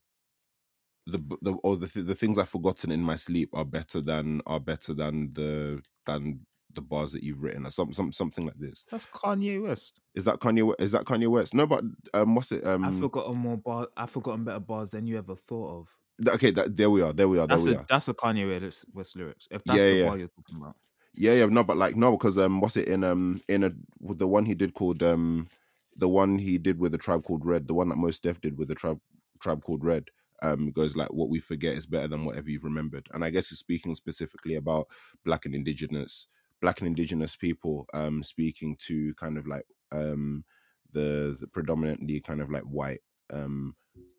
the 1.06 1.18
the 1.42 1.52
or 1.64 1.76
the 1.76 1.88
th- 1.88 2.06
the 2.06 2.16
things 2.16 2.38
I've 2.40 2.48
forgotten 2.50 2.92
in 2.92 3.02
my 3.02 3.18
sleep 3.18 3.50
are 3.54 3.66
better 3.66 4.00
than 4.00 4.42
are 4.46 4.60
better 4.60 4.94
than 4.94 5.34
the 5.34 5.84
than 6.06 6.46
the 6.74 6.82
bars 6.82 7.12
that 7.12 7.24
you've 7.24 7.44
written 7.44 7.68
or 7.68 7.70
some, 7.72 7.92
some 7.94 8.12
something 8.12 8.46
like 8.46 8.58
this. 8.58 8.86
That's 8.90 9.06
Kanye 9.06 9.62
West. 9.62 10.00
Is 10.16 10.24
that 10.26 10.40
Kanye? 10.40 10.74
Is 10.80 10.94
that 10.94 11.04
Kanye 11.04 11.28
West? 11.28 11.54
No, 11.54 11.68
but 11.68 11.84
um, 12.14 12.36
what's 12.36 12.52
it? 12.52 12.66
Um, 12.66 12.86
I've 12.86 13.00
forgotten 13.00 13.36
more 13.38 13.58
bars. 13.58 13.88
I've 13.98 14.10
forgotten 14.10 14.46
better 14.46 14.62
bars 14.62 14.92
than 14.92 15.06
you 15.06 15.18
ever 15.18 15.36
thought 15.36 15.82
of. 15.82 16.34
okay, 16.36 16.52
that, 16.52 16.76
there 16.78 16.90
we 16.90 17.02
are. 17.02 17.12
There 17.12 17.28
we 17.28 17.38
are. 17.38 17.48
There 17.48 17.58
That's 17.58 17.66
we 17.68 17.74
a 17.74 17.80
are. 17.80 17.86
that's 17.90 18.08
a 18.08 18.14
Kanye 18.14 18.62
West, 18.62 18.86
West 18.94 19.18
lyrics. 19.18 19.48
If 19.52 19.64
that's 19.66 19.78
Yeah, 19.78 19.90
the 19.90 20.00
yeah. 20.00 20.08
bar 20.08 20.18
you're 20.18 20.28
talking 20.30 20.56
about. 20.56 20.78
Yeah, 21.16 21.34
yeah, 21.34 21.46
no, 21.48 21.64
but 21.66 21.76
like 21.78 21.96
no, 21.98 22.12
because 22.14 22.38
um, 22.38 22.62
what's 22.62 22.78
it 22.78 22.88
in 22.88 23.04
um 23.04 23.42
in 23.50 23.64
a 23.66 23.72
the 24.00 24.28
one 24.28 24.46
he 24.46 24.56
did 24.56 24.74
called 24.74 25.04
um 25.04 25.48
the 25.96 26.10
one 26.10 26.40
he 26.40 26.58
did 26.58 26.80
with 26.80 26.94
a 26.94 26.98
tribe 26.98 27.24
called 27.24 27.46
Red, 27.46 27.68
the 27.68 27.74
one 27.74 27.90
that 27.90 27.98
Mos 27.98 28.20
Def 28.20 28.42
did 28.42 28.58
with 28.58 28.72
a 28.72 28.76
tribe 28.76 29.00
tribe 29.42 29.64
called 29.64 29.84
Red, 29.84 30.06
um 30.42 30.72
goes 30.72 30.96
like 30.96 31.14
what 31.14 31.30
we 31.30 31.40
forget 31.40 31.76
is 31.76 31.86
better 31.86 32.08
than 32.08 32.26
whatever 32.26 32.50
you've 32.50 32.64
remembered, 32.64 33.08
and 33.14 33.24
I 33.24 33.30
guess 33.30 33.50
he's 33.50 33.60
speaking 33.60 33.96
specifically 33.96 34.56
about 34.56 34.88
black 35.26 35.46
and 35.46 35.56
indigenous 35.56 36.28
black 36.62 36.80
and 36.80 36.88
indigenous 36.88 37.36
people, 37.36 37.88
um 37.94 38.24
speaking 38.24 38.76
to 38.88 39.14
kind 39.16 39.38
of 39.38 39.48
like 39.48 39.66
um 39.92 40.46
the, 40.92 41.36
the 41.40 41.48
predominantly 41.48 42.20
kind 42.22 42.40
of 42.42 42.50
like 42.52 42.64
white 42.64 43.02
um 43.32 43.76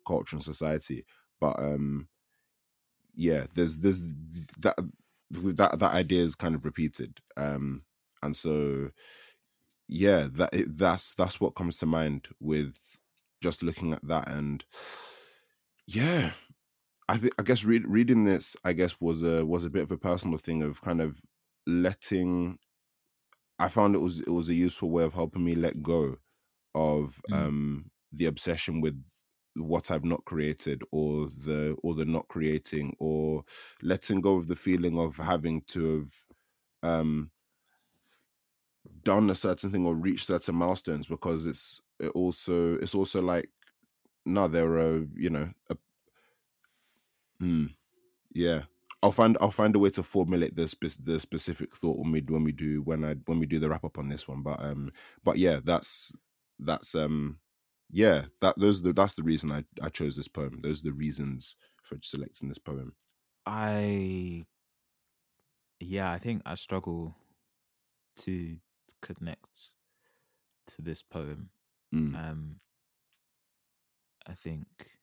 culture 0.07 0.35
and 0.35 0.43
society, 0.43 1.05
but 1.39 1.57
um 1.59 2.07
yeah, 3.15 3.45
there's 3.55 3.79
there's 3.79 4.13
that 4.59 4.75
that 5.31 5.79
that 5.79 5.93
idea 5.93 6.21
is 6.21 6.35
kind 6.35 6.55
of 6.55 6.65
repeated 6.65 7.19
um 7.37 7.83
and 8.21 8.35
so 8.35 8.89
yeah 9.87 10.27
that 10.31 10.49
it, 10.53 10.77
that's 10.77 11.13
that's 11.15 11.39
what 11.39 11.55
comes 11.55 11.77
to 11.77 11.85
mind 11.85 12.27
with 12.39 12.99
just 13.41 13.63
looking 13.63 13.93
at 13.93 14.05
that 14.07 14.29
and 14.29 14.65
yeah 15.87 16.31
i 17.09 17.17
think 17.17 17.33
i 17.39 17.43
guess 17.43 17.65
read, 17.65 17.83
reading 17.87 18.25
this 18.25 18.55
i 18.65 18.73
guess 18.73 18.99
was 18.99 19.23
a 19.23 19.45
was 19.45 19.65
a 19.65 19.69
bit 19.69 19.83
of 19.83 19.91
a 19.91 19.97
personal 19.97 20.37
thing 20.37 20.63
of 20.63 20.81
kind 20.81 21.01
of 21.01 21.21
letting 21.67 22.57
i 23.59 23.67
found 23.69 23.95
it 23.95 24.01
was 24.01 24.21
it 24.21 24.29
was 24.29 24.49
a 24.49 24.53
useful 24.53 24.89
way 24.89 25.03
of 25.03 25.13
helping 25.13 25.43
me 25.43 25.55
let 25.55 25.81
go 25.83 26.17
of 26.75 27.21
Mm. 27.29 27.35
um 27.35 27.91
the 28.11 28.25
obsession 28.25 28.81
with 28.81 29.03
what 29.55 29.91
I've 29.91 30.05
not 30.05 30.25
created 30.25 30.83
or 30.91 31.27
the 31.27 31.75
or 31.83 31.95
the 31.95 32.05
not 32.05 32.27
creating 32.27 32.95
or 32.99 33.43
letting 33.83 34.21
go 34.21 34.37
of 34.37 34.47
the 34.47 34.55
feeling 34.55 34.97
of 34.97 35.17
having 35.17 35.61
to 35.67 35.99
have 35.99 36.13
um 36.91 37.31
done 39.05 39.29
a 39.29 39.35
certain 39.35 39.71
thing 39.71 39.85
or 39.85 39.95
reached 39.95 40.25
certain 40.25 40.55
milestones 40.55 41.07
because 41.07 41.47
it's 41.47 41.81
it 42.01 42.09
also 42.09 42.75
it's 42.75 42.95
also 42.95 43.21
like 43.21 43.49
no 44.25 44.47
there 44.47 44.73
are 44.77 45.05
you 45.15 45.29
know 45.29 45.51
a, 45.69 45.77
hmm, 47.39 47.65
yeah. 48.33 48.63
I'll 49.03 49.11
find 49.11 49.37
I'll 49.41 49.51
find 49.51 49.75
a 49.75 49.79
way 49.79 49.91
to 49.91 50.03
formulate 50.03 50.55
this 50.55 50.75
the 50.75 51.19
specific 51.19 51.75
thought 51.75 51.99
when 51.99 52.11
we 52.11 52.21
when 52.21 52.43
we 52.43 52.51
do 52.51 52.81
when 52.83 53.05
I 53.05 53.15
when 53.25 53.39
we 53.39 53.45
do 53.47 53.59
the 53.59 53.69
wrap 53.69 53.85
up 53.85 53.97
on 53.99 54.09
this 54.09 54.27
one 54.27 54.43
but 54.43 54.61
um 54.63 54.91
but 55.23 55.37
yeah 55.37 55.59
that's 55.63 56.13
that's 56.59 56.95
um 56.95 57.39
yeah 57.91 58.25
that 58.41 58.59
those 58.59 58.81
the, 58.83 58.93
that's 58.93 59.15
the 59.15 59.23
reason 59.23 59.51
I 59.51 59.65
I 59.81 59.89
chose 59.89 60.17
this 60.17 60.27
poem. 60.27 60.61
Those 60.63 60.81
are 60.81 60.89
the 60.89 60.93
reasons 60.93 61.55
for 61.83 61.97
selecting 62.01 62.49
this 62.49 62.59
poem. 62.59 62.95
I 63.45 64.45
yeah, 65.79 66.11
I 66.11 66.17
think 66.19 66.41
I 66.45 66.55
struggle 66.55 67.15
to 68.17 68.57
connect 69.01 69.69
to 70.67 70.81
this 70.81 71.01
poem. 71.01 71.49
Mm, 71.93 72.13
Um 72.13 72.59
I 74.27 74.33
think 74.33 74.99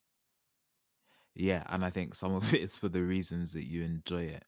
yeah, 1.35 1.63
and 1.69 1.85
I 1.85 1.91
think 1.91 2.15
some 2.15 2.35
of 2.35 2.53
it 2.55 2.61
is 2.61 2.77
for 2.77 2.89
the 2.89 3.03
reasons 3.03 3.53
that 3.53 3.65
you 3.69 3.83
enjoy 3.83 4.25
it. 4.25 4.45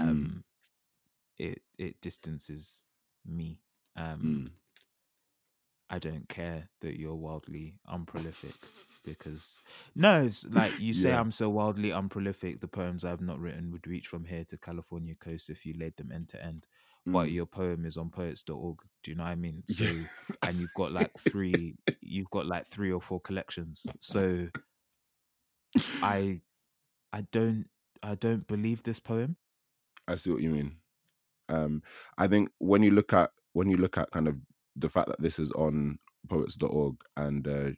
Mm. 0.00 0.04
Um 0.08 0.44
it 1.38 1.62
it 1.78 2.00
distances 2.00 2.90
me. 3.26 3.60
Um 3.96 4.22
mm, 4.24 4.50
I 5.90 5.98
don't 5.98 6.28
care 6.28 6.68
that 6.80 6.98
you're 6.98 7.14
wildly 7.14 7.74
unprolific 7.86 8.54
because 9.04 9.60
no, 9.94 10.22
it's 10.22 10.46
like 10.46 10.78
you 10.78 10.94
say 10.94 11.12
Yeah. 11.12 11.20
I'm 11.20 11.30
so 11.30 11.50
wildly 11.50 11.92
unprolific. 11.92 12.60
The 12.60 12.68
poems 12.68 13.04
I've 13.04 13.20
not 13.20 13.38
written 13.38 13.70
would 13.70 13.86
reach 13.86 14.08
from 14.08 14.24
here 14.24 14.44
to 14.46 14.56
California 14.58 15.14
coast 15.14 15.50
if 15.50 15.64
you 15.66 15.74
laid 15.74 15.96
them 15.96 16.10
end 16.10 16.28
to 16.30 16.42
end. 16.42 16.66
But 17.06 17.28
mm. 17.28 17.32
your 17.32 17.46
poem 17.46 17.84
is 17.84 17.96
on 17.96 18.10
poets.org. 18.10 18.78
Do 19.02 19.10
you 19.10 19.16
know 19.16 19.24
what 19.24 19.30
I 19.30 19.34
mean? 19.34 19.62
So 19.66 19.84
and 19.84 20.54
you've 20.56 20.74
got 20.76 20.92
like 20.92 21.12
three 21.18 21.76
you've 22.00 22.30
got 22.30 22.46
like 22.46 22.66
three 22.66 22.92
or 22.92 23.00
four 23.00 23.20
collections. 23.20 23.86
So 24.00 24.48
I 26.02 26.40
I 27.12 27.22
don't 27.30 27.66
I 28.02 28.14
don't 28.14 28.46
believe 28.46 28.82
this 28.82 29.00
poem. 29.00 29.36
I 30.08 30.16
see 30.16 30.30
what 30.30 30.42
you 30.42 30.50
mean. 30.50 30.76
Um, 31.48 31.82
I 32.18 32.26
think 32.26 32.50
when 32.58 32.82
you 32.82 32.90
look 32.90 33.12
at 33.12 33.30
when 33.52 33.70
you 33.70 33.76
look 33.76 33.98
at 33.98 34.10
kind 34.10 34.28
of 34.28 34.38
the 34.76 34.88
fact 34.88 35.08
that 35.08 35.20
this 35.20 35.38
is 35.38 35.52
on 35.52 35.98
poets.org 36.28 36.96
and 37.16 37.46
uh, 37.46 37.70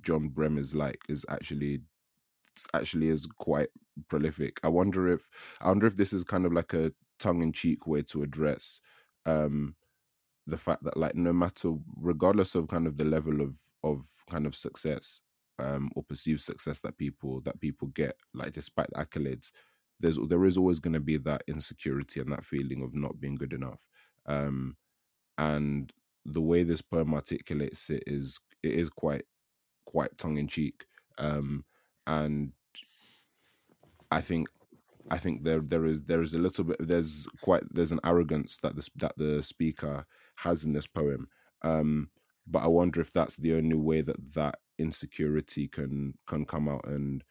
John 0.00 0.28
Brehm 0.28 0.58
is 0.58 0.74
like 0.74 1.02
is 1.08 1.24
actually 1.28 1.80
actually 2.74 3.08
is 3.08 3.26
quite 3.38 3.68
prolific. 4.08 4.60
I 4.62 4.68
wonder 4.68 5.08
if 5.08 5.28
I 5.60 5.68
wonder 5.68 5.86
if 5.86 5.96
this 5.96 6.12
is 6.12 6.24
kind 6.24 6.46
of 6.46 6.52
like 6.52 6.72
a 6.72 6.92
tongue 7.18 7.42
in 7.42 7.52
cheek 7.52 7.86
way 7.86 8.02
to 8.02 8.22
address 8.22 8.80
um 9.26 9.74
the 10.46 10.56
fact 10.56 10.82
that 10.84 10.96
like 10.96 11.14
no 11.14 11.32
matter 11.32 11.72
regardless 11.96 12.54
of 12.54 12.68
kind 12.68 12.86
of 12.86 12.96
the 12.96 13.04
level 13.04 13.40
of 13.40 13.58
of 13.84 14.06
kind 14.30 14.46
of 14.46 14.54
success 14.54 15.20
um 15.58 15.90
or 15.96 16.02
perceived 16.02 16.40
success 16.40 16.80
that 16.80 16.96
people 16.98 17.40
that 17.42 17.60
people 17.60 17.88
get 17.88 18.14
like 18.34 18.52
despite 18.52 18.88
the 18.88 19.04
accolades 19.04 19.52
there's 20.00 20.18
there 20.28 20.44
is 20.44 20.56
always 20.56 20.78
going 20.78 20.94
to 20.94 21.00
be 21.00 21.16
that 21.16 21.42
insecurity 21.48 22.20
and 22.20 22.32
that 22.32 22.44
feeling 22.44 22.82
of 22.82 22.94
not 22.94 23.18
being 23.20 23.34
good 23.34 23.52
enough. 23.52 23.86
Um 24.26 24.76
and 25.38 25.92
the 26.24 26.42
way 26.42 26.62
this 26.62 26.82
poem 26.82 27.14
articulates 27.14 27.90
it 27.90 28.04
is 28.06 28.40
it 28.62 28.72
is 28.72 28.90
quite 28.90 29.22
quite 29.86 30.16
tongue 30.18 30.36
in 30.36 30.46
cheek 30.46 30.84
um 31.16 31.64
and 32.06 32.52
i 34.10 34.20
think 34.20 34.48
i 35.10 35.18
think 35.18 35.44
there 35.44 35.60
there 35.60 35.84
is 35.84 36.04
there 36.04 36.22
is 36.22 36.34
a 36.34 36.38
little 36.38 36.64
bit 36.64 36.76
there's 36.80 37.26
quite 37.40 37.62
there's 37.70 37.92
an 37.92 38.00
arrogance 38.04 38.58
that 38.58 38.76
this 38.76 38.90
that 38.96 39.16
the 39.16 39.42
speaker 39.42 40.04
has 40.36 40.64
in 40.64 40.72
this 40.72 40.86
poem 40.86 41.28
um 41.62 42.10
but 42.46 42.62
i 42.62 42.66
wonder 42.66 43.00
if 43.00 43.12
that's 43.12 43.36
the 43.36 43.54
only 43.54 43.76
way 43.76 44.00
that 44.00 44.34
that 44.34 44.56
insecurity 44.78 45.68
can 45.68 46.14
can 46.26 46.44
come 46.44 46.68
out 46.68 46.86
and 46.86 47.24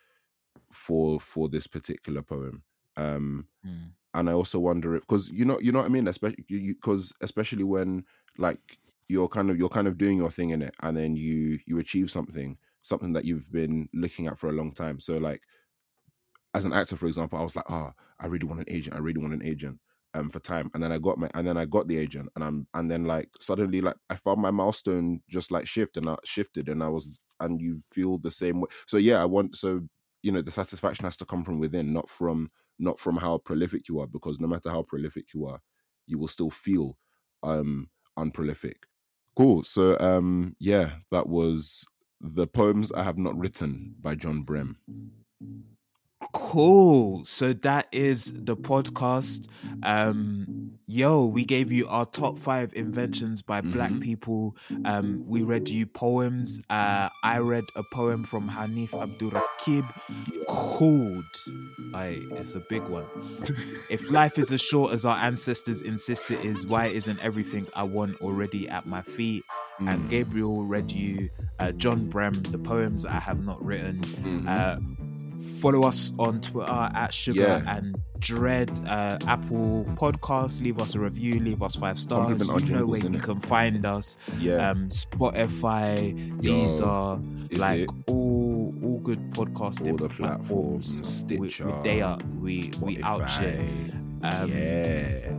for 0.71 1.19
for 1.19 1.47
this 1.49 1.67
particular 1.67 2.21
poem 2.21 2.63
um 2.97 3.47
Mm. 3.65 3.97
and 4.13 4.29
I 4.29 4.33
also 4.33 4.59
wonder 4.59 4.95
if 4.95 5.01
because 5.01 5.29
you 5.29 5.45
know 5.45 5.59
you 5.59 5.71
know 5.71 5.79
what 5.79 5.85
I 5.85 5.89
mean, 5.89 6.07
especially 6.07 6.43
because 6.49 7.13
especially 7.21 7.63
when 7.63 8.05
like 8.37 8.79
you're 9.09 9.27
kind 9.27 9.49
of 9.49 9.57
you're 9.57 9.69
kind 9.69 9.87
of 9.87 9.97
doing 9.97 10.17
your 10.17 10.31
thing 10.31 10.51
in 10.51 10.61
it, 10.61 10.75
and 10.81 10.97
then 10.97 11.15
you 11.15 11.59
you 11.67 11.77
achieve 11.79 12.09
something 12.11 12.57
something 12.81 13.13
that 13.13 13.25
you've 13.25 13.51
been 13.51 13.89
looking 13.93 14.27
at 14.27 14.37
for 14.37 14.49
a 14.49 14.53
long 14.53 14.71
time. 14.73 14.99
So 14.99 15.17
like 15.17 15.43
as 16.57 16.65
an 16.65 16.73
actor, 16.73 16.95
for 16.95 17.07
example, 17.07 17.39
I 17.39 17.43
was 17.43 17.55
like, 17.55 17.69
ah, 17.69 17.93
I 18.19 18.27
really 18.27 18.47
want 18.47 18.59
an 18.59 18.67
agent. 18.69 18.95
I 18.95 18.99
really 18.99 19.21
want 19.21 19.33
an 19.33 19.43
agent. 19.43 19.79
Um, 20.13 20.29
for 20.29 20.39
time, 20.39 20.71
and 20.73 20.81
then 20.81 20.91
I 20.91 20.97
got 20.97 21.19
my, 21.19 21.29
and 21.35 21.45
then 21.45 21.57
I 21.57 21.65
got 21.65 21.87
the 21.87 21.97
agent, 21.97 22.29
and 22.33 22.43
I'm, 22.43 22.65
and 22.73 22.89
then 22.89 23.05
like 23.05 23.29
suddenly, 23.39 23.81
like 23.81 23.97
I 24.09 24.15
found 24.15 24.41
my 24.41 24.49
milestone 24.49 25.19
just 25.29 25.51
like 25.51 25.67
shift, 25.67 25.95
and 25.95 26.09
I 26.09 26.15
shifted, 26.23 26.69
and 26.69 26.81
I 26.81 26.87
was, 26.87 27.19
and 27.39 27.61
you 27.61 27.77
feel 27.91 28.17
the 28.17 28.31
same 28.31 28.61
way. 28.61 28.67
So 28.87 28.97
yeah, 28.97 29.21
I 29.21 29.25
want, 29.25 29.55
so 29.55 29.81
you 30.23 30.31
know, 30.31 30.41
the 30.41 30.49
satisfaction 30.49 31.03
has 31.03 31.17
to 31.17 31.25
come 31.25 31.43
from 31.43 31.59
within, 31.59 31.93
not 31.93 32.09
from, 32.09 32.49
not 32.79 32.97
from 32.97 33.17
how 33.17 33.37
prolific 33.37 33.89
you 33.89 33.99
are, 33.99 34.07
because 34.07 34.39
no 34.39 34.47
matter 34.47 34.71
how 34.71 34.81
prolific 34.81 35.33
you 35.35 35.45
are, 35.45 35.59
you 36.07 36.17
will 36.17 36.29
still 36.29 36.49
feel 36.49 36.97
um 37.43 37.89
unprolific. 38.15 38.87
Cool. 39.35 39.63
So 39.63 39.97
um, 39.99 40.55
yeah, 40.57 40.93
that 41.11 41.27
was 41.27 41.85
the 42.19 42.47
poems 42.47 42.91
I 42.91 43.03
have 43.03 43.17
not 43.19 43.37
written 43.37 43.95
by 44.01 44.15
John 44.15 44.41
Brehm. 44.41 44.77
Cool. 46.33 47.23
So 47.25 47.53
that 47.53 47.87
is 47.91 48.43
the 48.43 48.57
podcast. 48.57 49.47
Um, 49.83 50.71
yo, 50.87 51.25
we 51.27 51.45
gave 51.45 51.71
you 51.71 51.87
our 51.87 52.05
top 52.05 52.39
five 52.39 52.73
inventions 52.73 53.41
by 53.43 53.61
black 53.61 53.91
Mhm. 53.91 54.01
people. 54.01 54.55
Um, 54.83 55.23
we 55.27 55.43
read 55.43 55.69
you 55.69 55.85
poems. 55.85 56.65
Uh, 56.69 57.09
I 57.23 57.37
read 57.39 57.65
a 57.75 57.83
poem 57.93 58.23
from 58.23 58.49
Hanif 58.49 58.89
Abdurraqib 58.89 59.85
called. 60.47 61.23
I, 61.93 62.19
it's 62.31 62.55
a 62.55 62.61
big 62.69 62.83
one. 62.87 63.05
if 63.89 64.09
life 64.09 64.37
is 64.39 64.51
as 64.51 64.61
short 64.61 64.93
as 64.93 65.05
our 65.05 65.17
ancestors 65.17 65.81
insist 65.83 66.31
it 66.31 66.43
is, 66.43 66.65
why 66.65 66.87
isn't 66.87 67.23
everything 67.23 67.67
I 67.75 67.83
want 67.83 68.19
already 68.21 68.67
at 68.67 68.85
my 68.87 69.01
feet? 69.03 69.43
And 69.79 70.05
Mm. 70.05 70.09
Gabriel 70.09 70.65
read 70.65 70.91
you 70.91 71.29
uh, 71.59 71.71
John 71.73 72.07
Brehm, 72.07 72.33
the 72.33 72.57
poems 72.57 73.05
I 73.05 73.19
have 73.19 73.43
not 73.43 73.63
written. 73.63 73.99
Mhm. 74.01 74.47
Uh, 74.47 74.79
follow 75.61 75.87
us 75.87 76.11
on 76.19 76.41
Twitter 76.41 76.71
at 76.71 77.13
Sugar 77.13 77.41
Yeah. 77.65 77.75
and 77.77 77.95
Dread, 78.19 78.69
uh, 78.87 79.17
Apple 79.27 79.85
Podcasts. 79.95 80.61
Leave 80.61 80.79
us 80.79 80.95
a 80.95 80.99
review, 80.99 81.39
leave 81.39 81.61
us 81.61 81.75
five 81.75 81.99
stars. 81.99 82.39
You 82.47 82.75
know 82.75 82.85
where 82.87 82.99
you 82.99 83.19
can 83.19 83.39
find 83.41 83.85
us. 83.85 84.17
yeah, 84.39 84.69
Um, 84.71 84.89
Spotify, 84.89 86.13
Yo, 86.43 86.51
Deezer, 86.51 87.51
is 87.51 87.59
like 87.59 87.81
it? 87.81 87.89
all 88.07 88.73
all 88.83 88.99
good 88.99 89.19
podcasting 89.31 89.91
all 89.91 89.97
the 89.97 90.09
platforms. 90.09 90.99
platforms, 90.99 91.29
We, 91.39 91.49
Stitcher, 91.49 91.65
we 91.67 91.83
they 91.83 92.01
are 92.01 92.17
we 92.39 92.71
we 92.81 93.01
out. 93.03 93.21
Spotify. 93.21 93.93
Um, 94.23 94.51
yeah, 94.51 95.35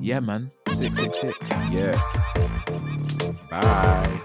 yeah, 0.00 0.20
man. 0.20 0.50
Sick, 0.68 0.94
sick, 0.94 1.14
sick. 1.14 1.34
yeah. 1.72 2.00
Bye. 3.50 4.20